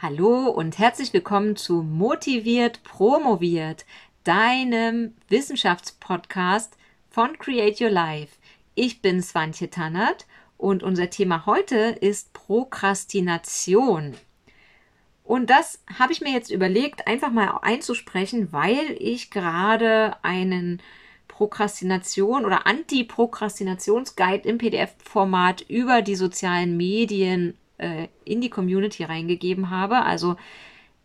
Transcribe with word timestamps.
Hallo 0.00 0.48
und 0.48 0.78
herzlich 0.78 1.12
willkommen 1.12 1.56
zu 1.56 1.82
Motiviert 1.82 2.84
Promoviert, 2.84 3.84
deinem 4.22 5.16
Wissenschaftspodcast 5.28 6.76
von 7.10 7.36
Create 7.36 7.80
Your 7.80 7.90
Life. 7.90 8.36
Ich 8.76 9.02
bin 9.02 9.20
Swantje 9.20 9.70
Tannert 9.70 10.28
und 10.56 10.84
unser 10.84 11.10
Thema 11.10 11.46
heute 11.46 11.96
ist 12.00 12.32
Prokrastination. 12.32 14.14
Und 15.24 15.50
das 15.50 15.82
habe 15.98 16.12
ich 16.12 16.20
mir 16.20 16.30
jetzt 16.30 16.52
überlegt, 16.52 17.08
einfach 17.08 17.32
mal 17.32 17.58
einzusprechen, 17.62 18.52
weil 18.52 18.94
ich 19.00 19.32
gerade 19.32 20.14
einen 20.22 20.80
Prokrastination 21.26 22.46
oder 22.46 22.68
Anti-Prokrastinations-Guide 22.68 24.48
im 24.48 24.58
PDF-Format 24.58 25.62
über 25.62 26.02
die 26.02 26.14
sozialen 26.14 26.76
Medien 26.76 27.58
äh, 27.78 28.08
in 28.24 28.40
die 28.40 28.50
Community 28.50 29.04
reingegeben 29.04 29.70
habe. 29.70 30.02
Also 30.02 30.36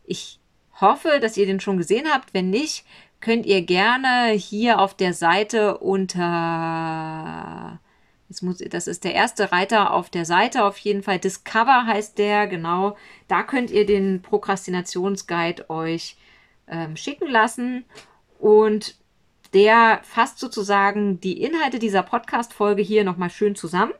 ich 0.05 0.40
hoffe, 0.80 1.20
dass 1.22 1.38
ihr 1.38 1.46
den 1.46 1.59
schon 1.59 1.77
gesehen 1.77 2.08
habt. 2.12 2.34
Wenn 2.34 2.49
nicht, 2.49 2.86
könnt 3.22 3.46
ihr 3.46 3.62
gerne 3.62 4.32
hier 4.32 4.80
auf 4.80 4.96
der 4.96 5.13
Seite 5.13 5.77
unter 5.77 7.80
muss, 8.41 8.58
das 8.58 8.88
ist 8.88 9.04
der 9.04 9.13
erste 9.13 9.52
Reiter 9.52 9.94
auf 9.94 10.09
der 10.09 10.26
Seite, 10.26 10.66
auf 10.66 10.77
jeden 10.80 11.04
Fall. 11.04 11.20
Discover 11.20 11.86
heißt 11.86 12.18
der, 12.18 12.48
genau. 12.48 12.98
Da 13.27 13.44
könnt 13.44 13.70
ihr 13.70 13.85
den 13.85 14.21
Prokrastinationsguide 14.21 15.70
euch 15.70 16.18
ähm, 16.68 16.96
schicken 16.96 17.30
lassen. 17.30 17.85
Und 18.40 18.96
der 19.54 19.99
fasst 20.04 20.40
sozusagen 20.40 21.20
die 21.20 21.44
Inhalte 21.44 21.77
dieser 21.77 22.01
Podcast-Folge 22.01 22.82
hier 22.82 23.04
nochmal 23.04 23.29
schön 23.29 23.55
zusammen 23.55 23.94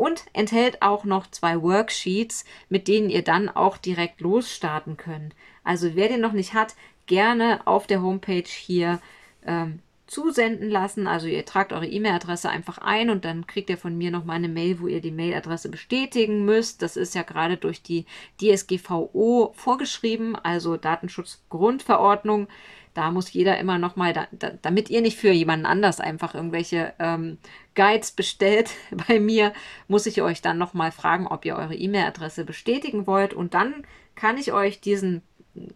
und 0.00 0.24
enthält 0.32 0.80
auch 0.80 1.04
noch 1.04 1.30
zwei 1.30 1.60
Worksheets, 1.60 2.46
mit 2.70 2.88
denen 2.88 3.10
ihr 3.10 3.22
dann 3.22 3.50
auch 3.50 3.76
direkt 3.76 4.22
losstarten 4.22 4.96
könnt. 4.96 5.34
Also 5.62 5.94
wer 5.94 6.08
den 6.08 6.22
noch 6.22 6.32
nicht 6.32 6.54
hat, 6.54 6.74
gerne 7.04 7.60
auf 7.66 7.86
der 7.86 8.00
Homepage 8.00 8.48
hier 8.48 8.98
ähm, 9.44 9.80
zusenden 10.06 10.70
lassen. 10.70 11.06
Also 11.06 11.26
ihr 11.26 11.44
tragt 11.44 11.74
eure 11.74 11.86
E-Mail-Adresse 11.86 12.48
einfach 12.48 12.78
ein 12.78 13.10
und 13.10 13.26
dann 13.26 13.46
kriegt 13.46 13.68
ihr 13.68 13.76
von 13.76 13.98
mir 13.98 14.10
nochmal 14.10 14.36
eine 14.36 14.48
Mail, 14.48 14.80
wo 14.80 14.86
ihr 14.86 15.02
die 15.02 15.10
Mail-Adresse 15.10 15.68
bestätigen 15.68 16.46
müsst. 16.46 16.80
Das 16.80 16.96
ist 16.96 17.14
ja 17.14 17.22
gerade 17.22 17.58
durch 17.58 17.82
die 17.82 18.06
DSGVO 18.40 19.52
vorgeschrieben, 19.54 20.34
also 20.34 20.78
Datenschutzgrundverordnung 20.78 22.48
da 22.94 23.10
muss 23.10 23.32
jeder 23.32 23.58
immer 23.58 23.78
nochmal, 23.78 24.12
da, 24.12 24.26
da, 24.32 24.50
damit 24.62 24.90
ihr 24.90 25.00
nicht 25.00 25.18
für 25.18 25.30
jemanden 25.30 25.66
anders 25.66 26.00
einfach 26.00 26.34
irgendwelche 26.34 26.92
ähm, 26.98 27.38
Guides 27.74 28.12
bestellt 28.12 28.70
bei 29.08 29.20
mir, 29.20 29.52
muss 29.88 30.06
ich 30.06 30.22
euch 30.22 30.42
dann 30.42 30.58
nochmal 30.58 30.92
fragen, 30.92 31.26
ob 31.26 31.44
ihr 31.44 31.56
eure 31.56 31.74
E-Mail-Adresse 31.74 32.44
bestätigen 32.44 33.06
wollt. 33.06 33.32
Und 33.32 33.54
dann 33.54 33.86
kann 34.16 34.38
ich 34.38 34.52
euch 34.52 34.80
diesen 34.80 35.22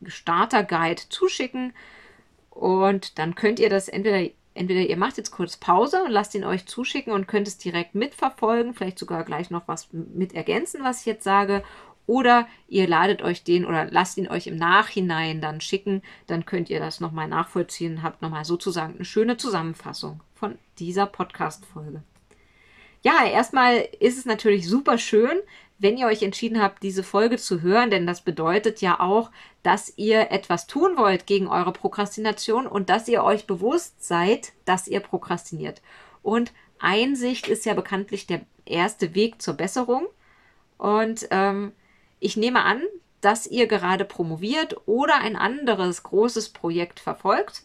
Starter-Guide 0.06 1.02
zuschicken. 1.08 1.72
Und 2.50 3.18
dann 3.18 3.34
könnt 3.34 3.58
ihr 3.58 3.70
das 3.70 3.88
entweder, 3.88 4.30
entweder 4.54 4.80
ihr 4.80 4.96
macht 4.96 5.16
jetzt 5.16 5.30
kurz 5.30 5.56
Pause 5.56 6.04
und 6.04 6.10
lasst 6.10 6.34
ihn 6.34 6.44
euch 6.44 6.66
zuschicken 6.66 7.12
und 7.12 7.26
könnt 7.26 7.48
es 7.48 7.58
direkt 7.58 7.94
mitverfolgen, 7.94 8.74
vielleicht 8.74 8.98
sogar 8.98 9.24
gleich 9.24 9.50
noch 9.50 9.66
was 9.66 9.88
mit 9.92 10.34
ergänzen, 10.34 10.84
was 10.84 11.00
ich 11.00 11.06
jetzt 11.06 11.24
sage. 11.24 11.62
Oder 12.06 12.46
ihr 12.68 12.86
ladet 12.86 13.22
euch 13.22 13.44
den 13.44 13.64
oder 13.64 13.86
lasst 13.90 14.18
ihn 14.18 14.28
euch 14.28 14.46
im 14.46 14.56
Nachhinein 14.56 15.40
dann 15.40 15.60
schicken. 15.60 16.02
Dann 16.26 16.44
könnt 16.44 16.68
ihr 16.70 16.80
das 16.80 17.00
nochmal 17.00 17.28
nachvollziehen. 17.28 18.02
Habt 18.02 18.22
nochmal 18.22 18.44
sozusagen 18.44 18.96
eine 18.96 19.04
schöne 19.04 19.36
Zusammenfassung 19.36 20.20
von 20.34 20.58
dieser 20.78 21.06
Podcast-Folge. 21.06 22.02
Ja, 23.02 23.24
erstmal 23.26 23.88
ist 24.00 24.18
es 24.18 24.24
natürlich 24.24 24.68
super 24.68 24.98
schön, 24.98 25.38
wenn 25.78 25.98
ihr 25.98 26.06
euch 26.06 26.22
entschieden 26.22 26.62
habt, 26.62 26.82
diese 26.82 27.02
Folge 27.02 27.36
zu 27.36 27.60
hören, 27.60 27.90
denn 27.90 28.06
das 28.06 28.22
bedeutet 28.22 28.80
ja 28.80 29.00
auch, 29.00 29.30
dass 29.62 29.92
ihr 29.96 30.30
etwas 30.30 30.66
tun 30.66 30.96
wollt 30.96 31.26
gegen 31.26 31.48
eure 31.48 31.72
Prokrastination 31.72 32.66
und 32.66 32.88
dass 32.88 33.08
ihr 33.08 33.24
euch 33.24 33.46
bewusst 33.46 34.02
seid, 34.02 34.52
dass 34.64 34.88
ihr 34.88 35.00
prokrastiniert. 35.00 35.82
Und 36.22 36.52
Einsicht 36.78 37.48
ist 37.48 37.66
ja 37.66 37.74
bekanntlich 37.74 38.26
der 38.26 38.42
erste 38.64 39.14
Weg 39.14 39.42
zur 39.42 39.54
Besserung. 39.54 40.06
Und 40.78 41.28
ähm, 41.30 41.72
ich 42.24 42.38
nehme 42.38 42.64
an, 42.64 42.80
dass 43.20 43.46
ihr 43.46 43.66
gerade 43.66 44.06
promoviert 44.06 44.76
oder 44.86 45.20
ein 45.20 45.36
anderes 45.36 46.02
großes 46.04 46.48
Projekt 46.54 46.98
verfolgt. 46.98 47.64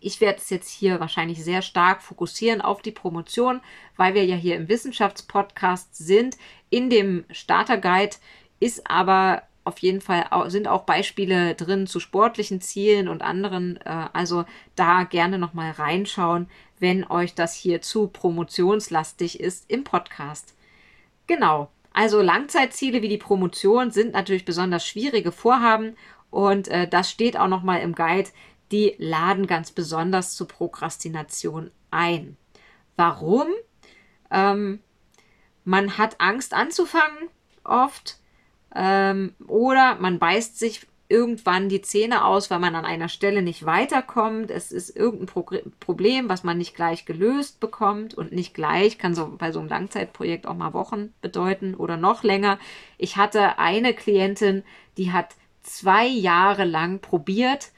Ich 0.00 0.20
werde 0.20 0.38
es 0.38 0.50
jetzt 0.50 0.68
hier 0.68 0.98
wahrscheinlich 0.98 1.44
sehr 1.44 1.62
stark 1.62 2.02
fokussieren 2.02 2.60
auf 2.60 2.82
die 2.82 2.90
Promotion, 2.90 3.60
weil 3.96 4.14
wir 4.14 4.24
ja 4.24 4.34
hier 4.34 4.56
im 4.56 4.68
Wissenschaftspodcast 4.68 5.96
sind. 5.96 6.36
In 6.70 6.90
dem 6.90 7.24
Starter 7.30 7.78
Guide 7.78 8.16
ist 8.58 8.90
aber 8.90 9.44
auf 9.62 9.78
jeden 9.78 10.00
Fall 10.00 10.26
sind 10.50 10.66
auch 10.66 10.82
Beispiele 10.82 11.54
drin 11.54 11.86
zu 11.86 12.00
sportlichen 12.00 12.60
Zielen 12.60 13.06
und 13.06 13.22
anderen. 13.22 13.76
Äh, 13.84 14.08
also 14.12 14.44
da 14.74 15.04
gerne 15.04 15.38
noch 15.38 15.54
mal 15.54 15.70
reinschauen, 15.70 16.48
wenn 16.80 17.04
euch 17.04 17.34
das 17.36 17.54
hier 17.54 17.80
zu 17.80 18.08
promotionslastig 18.08 19.38
ist 19.38 19.70
im 19.70 19.84
Podcast. 19.84 20.56
Genau. 21.28 21.70
Also 21.98 22.22
Langzeitziele 22.22 23.02
wie 23.02 23.08
die 23.08 23.18
Promotion 23.18 23.90
sind 23.90 24.12
natürlich 24.12 24.44
besonders 24.44 24.86
schwierige 24.86 25.32
Vorhaben 25.32 25.96
und 26.30 26.68
äh, 26.68 26.86
das 26.86 27.10
steht 27.10 27.36
auch 27.36 27.48
nochmal 27.48 27.80
im 27.80 27.92
Guide. 27.92 28.30
Die 28.70 28.94
laden 28.98 29.48
ganz 29.48 29.72
besonders 29.72 30.36
zur 30.36 30.46
Prokrastination 30.46 31.72
ein. 31.90 32.36
Warum? 32.94 33.48
Ähm, 34.30 34.78
man 35.64 35.98
hat 35.98 36.20
Angst 36.20 36.54
anzufangen, 36.54 37.30
oft. 37.64 38.20
Ähm, 38.76 39.34
oder 39.48 39.96
man 39.96 40.20
beißt 40.20 40.56
sich 40.56 40.86
irgendwann 41.08 41.68
die 41.68 41.80
Zähne 41.80 42.24
aus, 42.24 42.50
weil 42.50 42.58
man 42.58 42.74
an 42.74 42.84
einer 42.84 43.08
Stelle 43.08 43.40
nicht 43.40 43.64
weiterkommt. 43.64 44.50
Es 44.50 44.72
ist 44.72 44.94
irgendein 44.94 45.26
Pro 45.26 45.46
Problem, 45.80 46.28
was 46.28 46.44
man 46.44 46.58
nicht 46.58 46.74
gleich 46.74 47.06
gelöst 47.06 47.60
bekommt 47.60 48.14
und 48.14 48.32
nicht 48.32 48.54
gleich 48.54 48.98
kann 48.98 49.14
so 49.14 49.34
bei 49.38 49.50
so 49.50 49.60
einem 49.60 49.68
Langzeitprojekt 49.68 50.46
auch 50.46 50.54
mal 50.54 50.74
Wochen 50.74 51.14
bedeuten 51.22 51.74
oder 51.74 51.96
noch 51.96 52.22
länger. 52.22 52.58
Ich 52.98 53.16
hatte 53.16 53.58
eine 53.58 53.94
Klientin, 53.94 54.64
die 54.98 55.12
hat 55.12 55.34
zwei 55.62 56.06
Jahre 56.06 56.64
lang 56.64 57.00
probiert, 57.00 57.70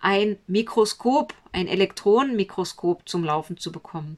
ein 0.00 0.38
Mikroskop, 0.46 1.34
ein 1.52 1.66
Elektronenmikroskop 1.66 3.06
zum 3.08 3.24
Laufen 3.24 3.58
zu 3.58 3.70
bekommen. 3.70 4.16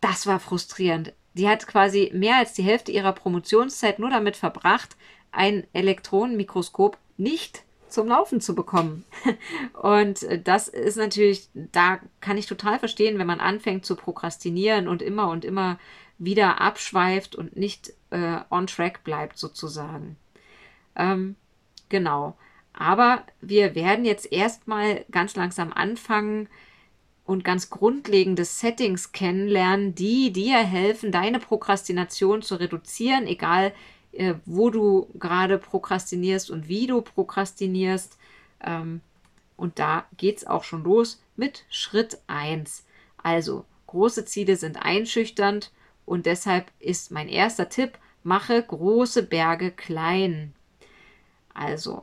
Das 0.00 0.26
war 0.26 0.40
frustrierend. 0.40 1.12
Die 1.34 1.48
hat 1.48 1.66
quasi 1.66 2.10
mehr 2.12 2.36
als 2.36 2.52
die 2.52 2.62
Hälfte 2.62 2.92
ihrer 2.92 3.12
Promotionszeit 3.12 3.98
nur 3.98 4.10
damit 4.10 4.36
verbracht, 4.36 4.96
ein 5.30 5.64
Elektronenmikroskop 5.72 6.98
nicht 7.16 7.64
zum 7.88 8.08
Laufen 8.08 8.40
zu 8.40 8.54
bekommen. 8.54 9.04
Und 9.74 10.26
das 10.44 10.68
ist 10.68 10.96
natürlich, 10.96 11.48
da 11.54 12.00
kann 12.20 12.38
ich 12.38 12.46
total 12.46 12.78
verstehen, 12.78 13.18
wenn 13.18 13.26
man 13.26 13.40
anfängt 13.40 13.84
zu 13.84 13.96
prokrastinieren 13.96 14.88
und 14.88 15.02
immer 15.02 15.28
und 15.28 15.44
immer 15.44 15.78
wieder 16.18 16.60
abschweift 16.60 17.34
und 17.34 17.56
nicht 17.56 17.92
äh, 18.10 18.38
on 18.50 18.66
track 18.66 19.04
bleibt 19.04 19.38
sozusagen. 19.38 20.16
Ähm, 20.96 21.36
genau. 21.88 22.36
Aber 22.72 23.24
wir 23.40 23.74
werden 23.74 24.04
jetzt 24.04 24.32
erstmal 24.32 25.04
ganz 25.10 25.36
langsam 25.36 25.72
anfangen 25.72 26.48
und 27.24 27.44
ganz 27.44 27.70
grundlegende 27.70 28.44
Settings 28.44 29.12
kennenlernen, 29.12 29.94
die 29.94 30.32
dir 30.32 30.58
helfen, 30.58 31.12
deine 31.12 31.38
Prokrastination 31.38 32.42
zu 32.42 32.56
reduzieren, 32.56 33.26
egal 33.26 33.72
äh, 34.12 34.34
wo 34.44 34.70
du 34.70 35.08
gerade 35.18 35.58
prokrastinierst 35.58 36.50
und 36.50 36.68
wie 36.68 36.86
du 36.86 37.00
prokrastinierst. 37.02 38.18
Ähm, 38.64 39.00
und 39.56 39.78
da 39.78 40.06
geht 40.16 40.38
es 40.38 40.46
auch 40.46 40.64
schon 40.64 40.84
los 40.84 41.20
mit 41.36 41.64
Schritt 41.70 42.18
1. 42.26 42.84
Also, 43.22 43.64
große 43.86 44.24
Ziele 44.24 44.56
sind 44.56 44.76
einschüchternd 44.76 45.70
und 46.06 46.26
deshalb 46.26 46.70
ist 46.78 47.10
mein 47.10 47.28
erster 47.28 47.68
Tipp, 47.68 47.98
mache 48.22 48.62
große 48.62 49.22
Berge 49.22 49.70
klein. 49.70 50.52
Also, 51.54 52.02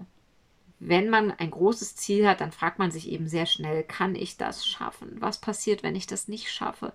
wenn 0.79 1.09
man 1.09 1.31
ein 1.31 1.51
großes 1.51 1.95
Ziel 1.95 2.27
hat, 2.27 2.41
dann 2.41 2.51
fragt 2.51 2.79
man 2.79 2.91
sich 2.91 3.09
eben 3.09 3.27
sehr 3.27 3.45
schnell, 3.45 3.83
kann 3.83 4.15
ich 4.15 4.37
das 4.37 4.65
schaffen? 4.65 5.17
Was 5.19 5.39
passiert, 5.39 5.83
wenn 5.83 5.95
ich 5.95 6.07
das 6.07 6.27
nicht 6.27 6.51
schaffe? 6.51 6.93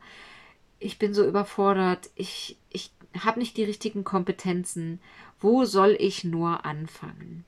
Ich 0.79 0.99
bin 0.99 1.13
so 1.15 1.25
überfordert, 1.27 2.11
ich, 2.15 2.57
ich 2.71 2.91
habe 3.21 3.39
nicht 3.39 3.57
die 3.57 3.65
richtigen 3.65 4.05
Kompetenzen. 4.05 5.01
Wo 5.41 5.65
soll 5.65 5.97
ich 5.99 6.25
nur 6.25 6.65
anfangen? 6.65 7.45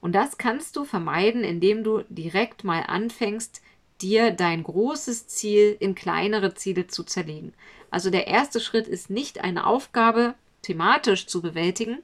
Und 0.00 0.12
das 0.12 0.36
kannst 0.38 0.76
du 0.76 0.84
vermeiden, 0.84 1.44
indem 1.44 1.84
du 1.84 2.02
direkt 2.08 2.64
mal 2.64 2.82
anfängst, 2.86 3.62
dir 4.00 4.32
dein 4.32 4.62
großes 4.62 5.28
Ziel 5.28 5.76
in 5.80 5.94
kleinere 5.94 6.54
Ziele 6.54 6.86
zu 6.88 7.04
zerlegen. 7.04 7.54
Also 7.90 8.10
der 8.10 8.26
erste 8.26 8.60
Schritt 8.60 8.88
ist 8.88 9.08
nicht 9.08 9.42
eine 9.42 9.66
Aufgabe 9.66 10.34
thematisch 10.62 11.26
zu 11.26 11.40
bewältigen 11.40 11.98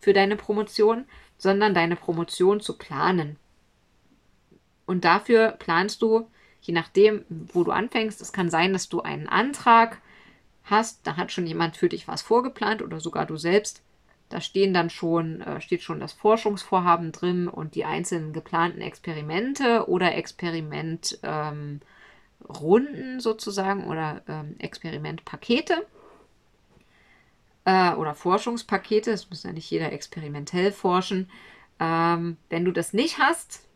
für 0.00 0.12
deine 0.12 0.36
Promotion, 0.36 1.04
sondern 1.38 1.74
deine 1.74 1.96
Promotion 1.96 2.60
zu 2.60 2.78
planen. 2.78 3.36
Und 4.86 5.04
dafür 5.04 5.52
planst 5.52 6.02
du, 6.02 6.28
je 6.60 6.74
nachdem, 6.74 7.24
wo 7.28 7.64
du 7.64 7.70
anfängst, 7.70 8.20
es 8.20 8.32
kann 8.32 8.50
sein, 8.50 8.72
dass 8.72 8.88
du 8.88 9.00
einen 9.00 9.28
Antrag 9.28 10.00
hast, 10.64 11.06
da 11.06 11.16
hat 11.16 11.32
schon 11.32 11.46
jemand 11.46 11.76
für 11.76 11.88
dich 11.88 12.08
was 12.08 12.22
vorgeplant 12.22 12.82
oder 12.82 13.00
sogar 13.00 13.26
du 13.26 13.36
selbst. 13.36 13.82
Da 14.30 14.40
stehen 14.40 14.74
dann 14.74 14.90
schon, 14.90 15.42
äh, 15.42 15.60
steht 15.60 15.82
schon 15.82 16.00
das 16.00 16.12
Forschungsvorhaben 16.12 17.12
drin 17.12 17.46
und 17.46 17.74
die 17.74 17.84
einzelnen 17.84 18.32
geplanten 18.32 18.80
Experimente 18.80 19.88
oder 19.88 20.14
Experimentrunden 20.14 21.80
ähm, 22.62 23.20
sozusagen 23.20 23.84
oder 23.84 24.22
ähm, 24.26 24.56
Experimentpakete 24.58 25.86
äh, 27.64 27.92
oder 27.92 28.14
Forschungspakete. 28.14 29.10
Es 29.10 29.28
muss 29.28 29.42
ja 29.42 29.52
nicht 29.52 29.70
jeder 29.70 29.92
experimentell 29.92 30.72
forschen. 30.72 31.30
Ähm, 31.78 32.38
wenn 32.48 32.64
du 32.64 32.72
das 32.72 32.92
nicht 32.92 33.18
hast, 33.18 33.68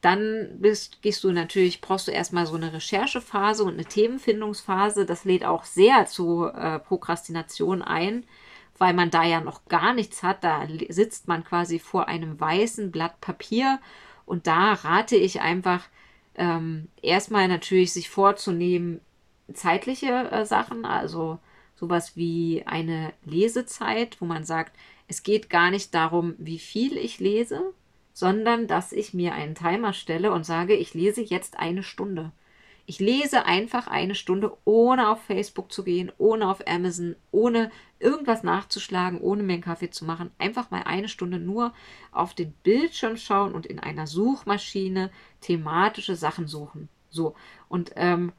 dann 0.00 0.48
bist, 0.58 1.02
gehst 1.02 1.24
du 1.24 1.32
natürlich, 1.32 1.80
brauchst 1.80 2.08
du 2.08 2.12
erstmal 2.12 2.46
so 2.46 2.54
eine 2.54 2.72
Recherchephase 2.72 3.64
und 3.64 3.74
eine 3.74 3.84
Themenfindungsphase. 3.84 5.06
Das 5.06 5.24
lädt 5.24 5.44
auch 5.44 5.64
sehr 5.64 6.06
zu 6.06 6.46
äh, 6.46 6.78
Prokrastination 6.78 7.82
ein, 7.82 8.24
weil 8.78 8.94
man 8.94 9.10
da 9.10 9.24
ja 9.24 9.40
noch 9.40 9.64
gar 9.66 9.94
nichts 9.94 10.22
hat. 10.22 10.44
Da 10.44 10.66
sitzt 10.88 11.26
man 11.26 11.44
quasi 11.44 11.78
vor 11.78 12.06
einem 12.06 12.38
weißen 12.38 12.92
Blatt 12.92 13.20
Papier 13.20 13.80
und 14.24 14.46
da 14.46 14.74
rate 14.74 15.16
ich 15.16 15.40
einfach 15.40 15.88
ähm, 16.36 16.88
erstmal 17.02 17.48
natürlich 17.48 17.92
sich 17.92 18.08
vorzunehmen, 18.08 19.00
zeitliche 19.52 20.30
äh, 20.30 20.44
Sachen, 20.44 20.84
also 20.84 21.38
sowas 21.74 22.16
wie 22.16 22.62
eine 22.66 23.12
Lesezeit, 23.24 24.20
wo 24.20 24.26
man 24.26 24.44
sagt, 24.44 24.76
es 25.08 25.22
geht 25.22 25.48
gar 25.50 25.70
nicht 25.70 25.94
darum, 25.94 26.34
wie 26.38 26.58
viel 26.58 26.96
ich 26.96 27.18
lese, 27.18 27.72
sondern 28.18 28.66
dass 28.66 28.90
ich 28.90 29.14
mir 29.14 29.32
einen 29.32 29.54
Timer 29.54 29.92
stelle 29.92 30.32
und 30.32 30.44
sage, 30.44 30.74
ich 30.74 30.92
lese 30.92 31.20
jetzt 31.22 31.56
eine 31.56 31.84
Stunde. 31.84 32.32
Ich 32.84 32.98
lese 32.98 33.46
einfach 33.46 33.86
eine 33.86 34.16
Stunde, 34.16 34.56
ohne 34.64 35.10
auf 35.10 35.22
Facebook 35.22 35.70
zu 35.70 35.84
gehen, 35.84 36.10
ohne 36.18 36.48
auf 36.50 36.66
Amazon, 36.66 37.14
ohne 37.30 37.70
irgendwas 38.00 38.42
nachzuschlagen, 38.42 39.20
ohne 39.20 39.44
mir 39.44 39.52
einen 39.52 39.62
Kaffee 39.62 39.90
zu 39.90 40.04
machen. 40.04 40.32
Einfach 40.36 40.72
mal 40.72 40.82
eine 40.82 41.08
Stunde 41.08 41.38
nur 41.38 41.72
auf 42.10 42.34
den 42.34 42.50
Bildschirm 42.64 43.16
schauen 43.16 43.54
und 43.54 43.66
in 43.66 43.78
einer 43.78 44.08
Suchmaschine 44.08 45.12
thematische 45.40 46.16
Sachen 46.16 46.48
suchen. 46.48 46.88
So. 47.10 47.36
Und 47.68 47.92
ähm, 47.94 48.32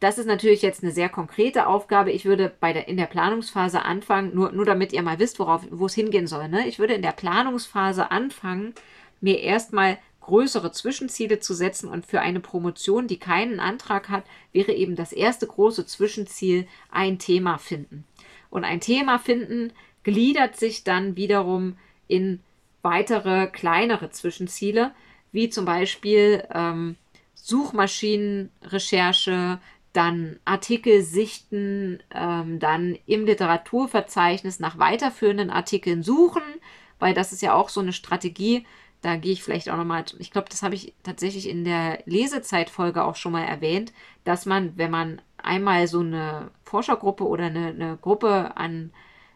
das 0.00 0.18
ist 0.18 0.26
natürlich 0.26 0.62
jetzt 0.62 0.82
eine 0.82 0.92
sehr 0.92 1.08
konkrete 1.08 1.66
Aufgabe. 1.66 2.12
Ich 2.12 2.24
würde 2.24 2.52
bei 2.60 2.72
der, 2.72 2.86
in 2.88 2.96
der 2.96 3.06
Planungsphase 3.06 3.82
anfangen, 3.82 4.34
nur, 4.34 4.52
nur 4.52 4.64
damit 4.64 4.92
ihr 4.92 5.02
mal 5.02 5.18
wisst, 5.18 5.40
worauf, 5.40 5.66
wo 5.70 5.86
es 5.86 5.94
hingehen 5.94 6.28
soll. 6.28 6.48
Ne? 6.48 6.68
Ich 6.68 6.78
würde 6.78 6.94
in 6.94 7.02
der 7.02 7.12
Planungsphase 7.12 8.10
anfangen, 8.10 8.74
mir 9.20 9.40
erstmal 9.40 9.98
größere 10.20 10.70
Zwischenziele 10.70 11.40
zu 11.40 11.52
setzen 11.54 11.88
und 11.88 12.06
für 12.06 12.20
eine 12.20 12.38
Promotion, 12.40 13.08
die 13.08 13.18
keinen 13.18 13.60
Antrag 13.60 14.10
hat, 14.10 14.24
wäre 14.52 14.72
eben 14.72 14.94
das 14.94 15.12
erste 15.12 15.46
große 15.46 15.86
Zwischenziel 15.86 16.68
ein 16.90 17.18
Thema 17.18 17.56
finden. 17.58 18.04
Und 18.50 18.64
ein 18.64 18.80
Thema 18.80 19.18
finden 19.18 19.72
gliedert 20.04 20.56
sich 20.56 20.84
dann 20.84 21.16
wiederum 21.16 21.76
in 22.06 22.40
weitere 22.82 23.48
kleinere 23.48 24.10
Zwischenziele, 24.10 24.92
wie 25.32 25.50
zum 25.50 25.64
Beispiel 25.64 26.44
ähm, 26.54 26.94
Suchmaschinenrecherche, 27.34 29.58
dann 29.92 30.38
Artikel 30.44 31.02
sichten, 31.02 32.00
ähm, 32.14 32.58
dann 32.58 32.96
im 33.06 33.24
Literaturverzeichnis 33.24 34.60
nach 34.60 34.78
weiterführenden 34.78 35.50
Artikeln 35.50 36.02
suchen, 36.02 36.42
weil 36.98 37.14
das 37.14 37.32
ist 37.32 37.42
ja 37.42 37.54
auch 37.54 37.68
so 37.68 37.80
eine 37.80 37.92
Strategie. 37.92 38.66
Da 39.00 39.16
gehe 39.16 39.32
ich 39.32 39.42
vielleicht 39.42 39.70
auch 39.70 39.76
nochmal, 39.76 40.04
ich 40.18 40.30
glaube, 40.30 40.48
das 40.50 40.62
habe 40.62 40.74
ich 40.74 40.92
tatsächlich 41.02 41.48
in 41.48 41.64
der 41.64 42.02
Lesezeitfolge 42.04 43.04
auch 43.04 43.16
schon 43.16 43.32
mal 43.32 43.44
erwähnt, 43.44 43.92
dass 44.24 44.44
man, 44.44 44.76
wenn 44.76 44.90
man 44.90 45.22
einmal 45.36 45.86
so 45.86 46.00
eine 46.00 46.50
Forschergruppe 46.64 47.24
oder 47.26 47.44
eine, 47.44 47.68
eine 47.68 47.96
Gruppe 47.96 48.56
an 48.56 48.90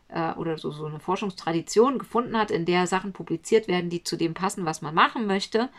äh, 0.08 0.32
oder 0.32 0.58
so, 0.58 0.70
so 0.70 0.86
eine 0.86 1.00
Forschungstradition 1.00 1.98
gefunden 1.98 2.36
hat, 2.36 2.50
in 2.50 2.64
der 2.64 2.86
Sachen 2.86 3.12
publiziert 3.12 3.68
werden, 3.68 3.90
die 3.90 4.04
zu 4.04 4.16
dem 4.16 4.34
passen, 4.34 4.64
was 4.64 4.82
man 4.82 4.94
machen 4.94 5.26
möchte, 5.26 5.70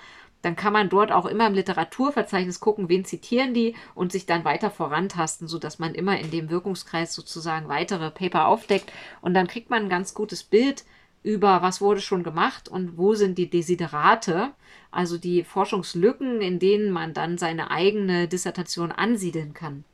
dann 0.43 0.55
kann 0.55 0.73
man 0.73 0.89
dort 0.89 1.11
auch 1.11 1.25
immer 1.25 1.47
im 1.47 1.53
Literaturverzeichnis 1.53 2.59
gucken, 2.59 2.89
wen 2.89 3.05
zitieren 3.05 3.53
die 3.53 3.75
und 3.95 4.11
sich 4.11 4.27
dann 4.27 4.45
weiter 4.45 4.69
vorantasten, 4.69 5.47
sodass 5.47 5.79
man 5.79 5.95
immer 5.95 6.19
in 6.19 6.29
dem 6.29 6.49
Wirkungskreis 6.49 7.15
sozusagen 7.15 7.69
weitere 7.69 8.11
Paper 8.11 8.47
aufdeckt 8.47 8.91
und 9.21 9.33
dann 9.33 9.47
kriegt 9.47 9.69
man 9.69 9.83
ein 9.83 9.89
ganz 9.89 10.13
gutes 10.13 10.43
Bild 10.43 10.83
über 11.23 11.61
was 11.61 11.79
wurde 11.79 12.01
schon 12.01 12.23
gemacht 12.23 12.67
und 12.67 12.97
wo 12.97 13.15
sind 13.15 13.37
die 13.37 13.49
Desiderate, 13.49 14.51
also 14.91 15.17
die 15.17 15.43
Forschungslücken, 15.43 16.41
in 16.41 16.59
denen 16.59 16.91
man 16.91 17.13
dann 17.13 17.37
seine 17.37 17.71
eigene 17.71 18.27
Dissertation 18.27 18.91
ansiedeln 18.91 19.53
kann. 19.53 19.85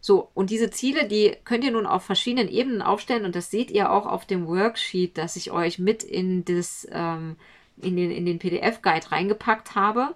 So, 0.00 0.28
und 0.34 0.50
diese 0.50 0.70
Ziele, 0.70 1.08
die 1.08 1.34
könnt 1.44 1.64
ihr 1.64 1.72
nun 1.72 1.86
auf 1.86 2.04
verschiedenen 2.04 2.48
Ebenen 2.48 2.82
aufstellen 2.82 3.24
und 3.24 3.34
das 3.34 3.50
seht 3.50 3.70
ihr 3.70 3.90
auch 3.90 4.06
auf 4.06 4.26
dem 4.26 4.46
Worksheet, 4.46 5.18
das 5.18 5.34
ich 5.34 5.50
euch 5.50 5.78
mit 5.78 6.04
in 6.04 6.44
das 6.44 6.86
ähm, 6.92 7.36
in 7.80 7.96
den, 7.96 8.10
in 8.10 8.26
den 8.26 8.38
PDF-Guide 8.38 9.12
reingepackt 9.12 9.74
habe. 9.74 10.14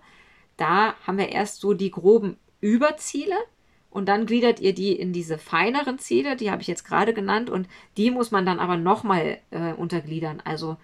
Da 0.56 0.94
haben 1.06 1.18
wir 1.18 1.28
erst 1.28 1.60
so 1.60 1.74
die 1.74 1.90
groben 1.90 2.36
Überziele 2.60 3.36
und 3.90 4.06
dann 4.08 4.26
gliedert 4.26 4.60
ihr 4.60 4.74
die 4.74 4.92
in 4.92 5.12
diese 5.12 5.38
feineren 5.38 5.98
Ziele, 5.98 6.36
die 6.36 6.50
habe 6.50 6.62
ich 6.62 6.68
jetzt 6.68 6.84
gerade 6.84 7.14
genannt 7.14 7.48
und 7.50 7.68
die 7.96 8.10
muss 8.10 8.30
man 8.30 8.44
dann 8.44 8.60
aber 8.60 8.76
nochmal 8.76 9.38
äh, 9.50 9.72
untergliedern. 9.72 10.42
Also 10.44 10.76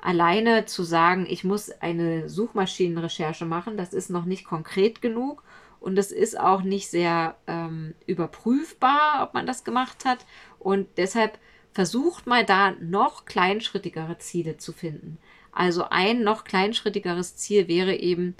alleine 0.00 0.66
zu 0.66 0.82
sagen, 0.82 1.26
ich 1.28 1.44
muss 1.44 1.70
eine 1.70 2.28
Suchmaschinenrecherche 2.28 3.44
machen, 3.44 3.76
das 3.76 3.94
ist 3.94 4.10
noch 4.10 4.24
nicht 4.24 4.44
konkret 4.44 5.00
genug 5.00 5.42
und 5.78 5.98
es 5.98 6.12
ist 6.12 6.38
auch 6.38 6.62
nicht 6.62 6.90
sehr 6.90 7.36
ähm, 7.46 7.94
überprüfbar, 8.06 9.22
ob 9.22 9.34
man 9.34 9.46
das 9.46 9.64
gemacht 9.64 10.04
hat 10.04 10.26
und 10.58 10.86
deshalb 10.96 11.38
versucht 11.72 12.26
mal 12.26 12.44
da 12.44 12.72
noch 12.80 13.24
kleinschrittigere 13.24 14.18
Ziele 14.18 14.58
zu 14.58 14.72
finden. 14.72 15.18
Also 15.52 15.84
ein 15.90 16.22
noch 16.22 16.44
kleinschrittigeres 16.44 17.36
Ziel 17.36 17.68
wäre 17.68 17.94
eben, 17.94 18.36